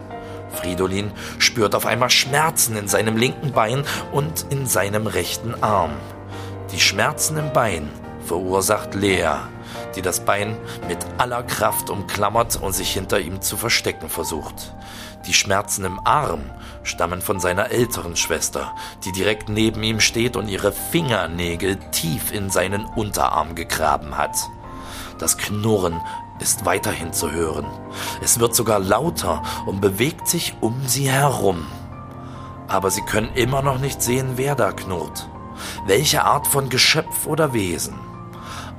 Fridolin 0.55 1.11
spürt 1.37 1.75
auf 1.75 1.85
einmal 1.85 2.09
Schmerzen 2.09 2.77
in 2.77 2.87
seinem 2.87 3.17
linken 3.17 3.51
Bein 3.51 3.83
und 4.11 4.47
in 4.49 4.65
seinem 4.65 5.05
rechten 5.05 5.53
Arm. 5.61 5.91
Die 6.71 6.79
Schmerzen 6.79 7.37
im 7.37 7.53
Bein 7.53 7.89
verursacht 8.25 8.95
Lea, 8.95 9.35
die 9.95 10.01
das 10.01 10.21
Bein 10.21 10.57
mit 10.87 10.97
aller 11.19 11.43
Kraft 11.43 11.91
umklammert 11.91 12.59
und 12.59 12.73
sich 12.73 12.91
hinter 12.91 13.19
ihm 13.19 13.41
zu 13.41 13.55
verstecken 13.55 14.09
versucht. 14.09 14.73
Die 15.27 15.33
Schmerzen 15.33 15.85
im 15.85 15.99
Arm 16.03 16.51
stammen 16.83 17.21
von 17.21 17.39
seiner 17.39 17.71
älteren 17.71 18.15
Schwester, 18.15 18.75
die 19.03 19.11
direkt 19.11 19.49
neben 19.49 19.81
ihm 19.81 19.99
steht 19.99 20.35
und 20.35 20.47
ihre 20.47 20.71
Fingernägel 20.71 21.77
tief 21.91 22.31
in 22.31 22.49
seinen 22.49 22.85
Unterarm 22.85 23.55
gegraben 23.55 24.17
hat. 24.17 24.37
Das 25.17 25.37
Knurren 25.37 25.99
ist 26.39 26.65
weiterhin 26.65 27.13
zu 27.13 27.31
hören. 27.31 27.65
Es 28.21 28.39
wird 28.39 28.55
sogar 28.55 28.79
lauter 28.79 29.41
und 29.65 29.81
bewegt 29.81 30.27
sich 30.27 30.53
um 30.61 30.87
sie 30.87 31.09
herum. 31.09 31.65
Aber 32.67 32.91
sie 32.91 33.01
können 33.01 33.33
immer 33.35 33.61
noch 33.61 33.79
nicht 33.79 34.01
sehen, 34.01 34.33
wer 34.35 34.55
da 34.55 34.71
knurrt. 34.71 35.29
Welche 35.85 36.25
Art 36.25 36.47
von 36.47 36.69
Geschöpf 36.69 37.25
oder 37.25 37.53
Wesen. 37.53 37.95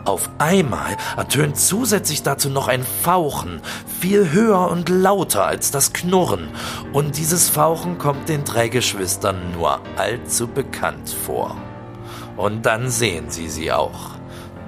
Auf 0.07 0.31
einmal 0.39 0.97
ertönt 1.17 1.59
zusätzlich 1.59 2.23
dazu 2.23 2.49
noch 2.49 2.69
ein 2.69 2.87
Fauchen, 3.03 3.61
viel 4.01 4.31
höher 4.31 4.71
und 4.71 4.89
lauter 4.89 5.45
als 5.45 5.73
das 5.73 5.93
Knurren, 5.93 6.49
und 6.93 7.19
dieses 7.19 7.49
Fauchen 7.49 7.99
kommt 7.99 8.29
den 8.29 8.45
drei 8.45 8.69
Geschwistern 8.69 9.51
nur 9.53 9.81
allzu 9.97 10.47
bekannt 10.47 11.11
vor. 11.11 11.57
Und 12.37 12.67
dann 12.67 12.89
sehen 12.89 13.31
sie 13.31 13.49
sie 13.49 13.73
auch, 13.73 14.11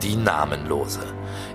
die 0.02 0.16
Namenlose. 0.16 1.06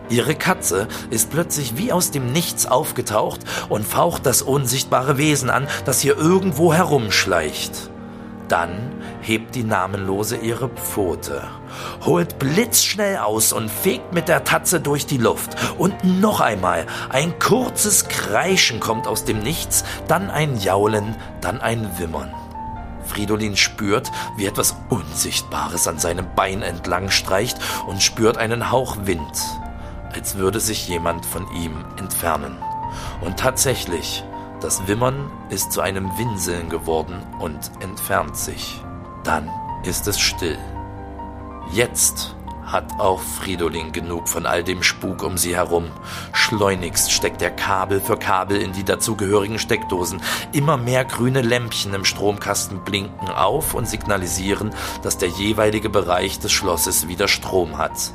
Ihre 0.08 0.36
Katze 0.36 0.88
ist 1.10 1.30
plötzlich 1.30 1.76
wie 1.76 1.92
aus 1.92 2.10
dem 2.10 2.32
Nichts 2.32 2.66
aufgetaucht 2.66 3.42
und 3.68 3.86
faucht 3.86 4.26
das 4.26 4.42
unsichtbare 4.42 5.18
Wesen 5.18 5.50
an, 5.50 5.68
das 5.84 6.00
hier 6.00 6.18
irgendwo 6.18 6.74
herumschleicht. 6.74 7.90
Dann 8.48 8.94
hebt 9.20 9.56
die 9.56 9.64
Namenlose 9.64 10.38
ihre 10.38 10.70
Pfote, 10.70 11.42
holt 12.06 12.40
blitzschnell 12.40 13.18
aus 13.18 13.54
und 13.54 13.70
fegt 13.70 14.14
mit 14.14 14.28
der 14.28 14.44
Tatze 14.44 14.80
durch 14.80 15.06
die 15.06 15.18
Luft. 15.18 15.56
Und 15.78 16.04
noch 16.04 16.40
einmal, 16.40 16.86
ein 17.10 17.38
kurzes 17.40 18.08
Kreischen 18.08 18.80
kommt 18.80 19.08
aus 19.08 19.26
dem 19.26 19.40
Nichts, 19.40 19.84
dann 20.08 20.30
ein 20.30 20.58
Jaulen, 20.58 21.16
dann 21.42 21.62
ein 21.62 21.98
Wimmern. 22.00 22.34
Fridolin 23.06 23.58
spürt, 23.58 24.12
wie 24.38 24.46
etwas 24.46 24.76
Unsichtbares 24.90 25.88
an 25.88 26.00
seinem 26.00 26.28
Bein 26.36 26.62
entlang 26.62 27.10
streicht 27.10 27.58
und 27.88 28.02
spürt 28.02 28.38
einen 28.38 28.72
Hauch 28.72 28.98
Wind, 29.04 29.44
als 30.14 30.36
würde 30.36 30.60
sich 30.60 30.88
jemand 30.88 31.26
von 31.26 31.46
ihm 31.54 31.86
entfernen. 31.98 32.58
Und 33.22 33.38
tatsächlich, 33.38 34.24
das 34.62 34.88
Wimmern 34.88 35.32
ist 35.50 35.72
zu 35.72 35.82
einem 35.82 36.18
Winseln 36.18 36.70
geworden 36.70 37.22
und 37.40 37.72
entfernt 37.82 38.38
sich. 38.38 38.82
Dann 39.24 39.50
ist 39.84 40.08
es 40.08 40.20
still. 40.20 40.58
Jetzt 41.72 42.36
hat 42.74 43.00
auch 43.00 43.22
Fridolin 43.22 43.92
genug 43.92 44.28
von 44.28 44.48
all 44.48 44.64
dem 44.64 44.82
Spuk 44.82 45.24
um 45.24 45.38
sie 45.38 45.56
herum. 45.56 45.92
Schleunigst 46.34 47.12
steckt 47.12 47.42
er 47.42 47.52
Kabel 47.52 48.02
für 48.02 48.18
Kabel 48.18 48.60
in 48.60 48.74
die 48.74 48.84
dazugehörigen 48.84 49.60
Steckdosen. 49.60 50.22
Immer 50.54 50.78
mehr 50.78 51.06
grüne 51.06 51.42
Lämpchen 51.42 51.94
im 51.94 52.04
Stromkasten 52.04 52.84
blinken 52.84 53.30
auf 53.30 53.76
und 53.76 53.88
signalisieren, 53.88 54.74
dass 55.04 55.20
der 55.20 55.30
jeweilige 55.30 55.90
Bereich 55.90 56.40
des 56.40 56.52
Schlosses 56.52 57.08
wieder 57.08 57.28
Strom 57.28 57.78
hat. 57.78 58.12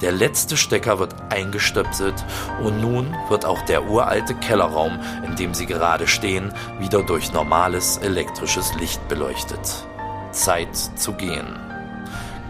Der 0.00 0.12
letzte 0.12 0.56
Stecker 0.56 0.98
wird 0.98 1.14
eingestöpselt 1.30 2.24
und 2.64 2.80
nun 2.80 3.14
wird 3.28 3.44
auch 3.44 3.62
der 3.62 3.88
uralte 3.88 4.34
Kellerraum, 4.34 4.98
in 5.24 5.36
dem 5.36 5.54
sie 5.54 5.66
gerade 5.66 6.08
stehen, 6.08 6.52
wieder 6.80 7.02
durch 7.02 7.32
normales 7.32 7.98
elektrisches 7.98 8.74
Licht 8.74 9.06
beleuchtet. 9.08 9.86
Zeit 10.32 10.74
zu 10.74 11.12
gehen. 11.12 11.69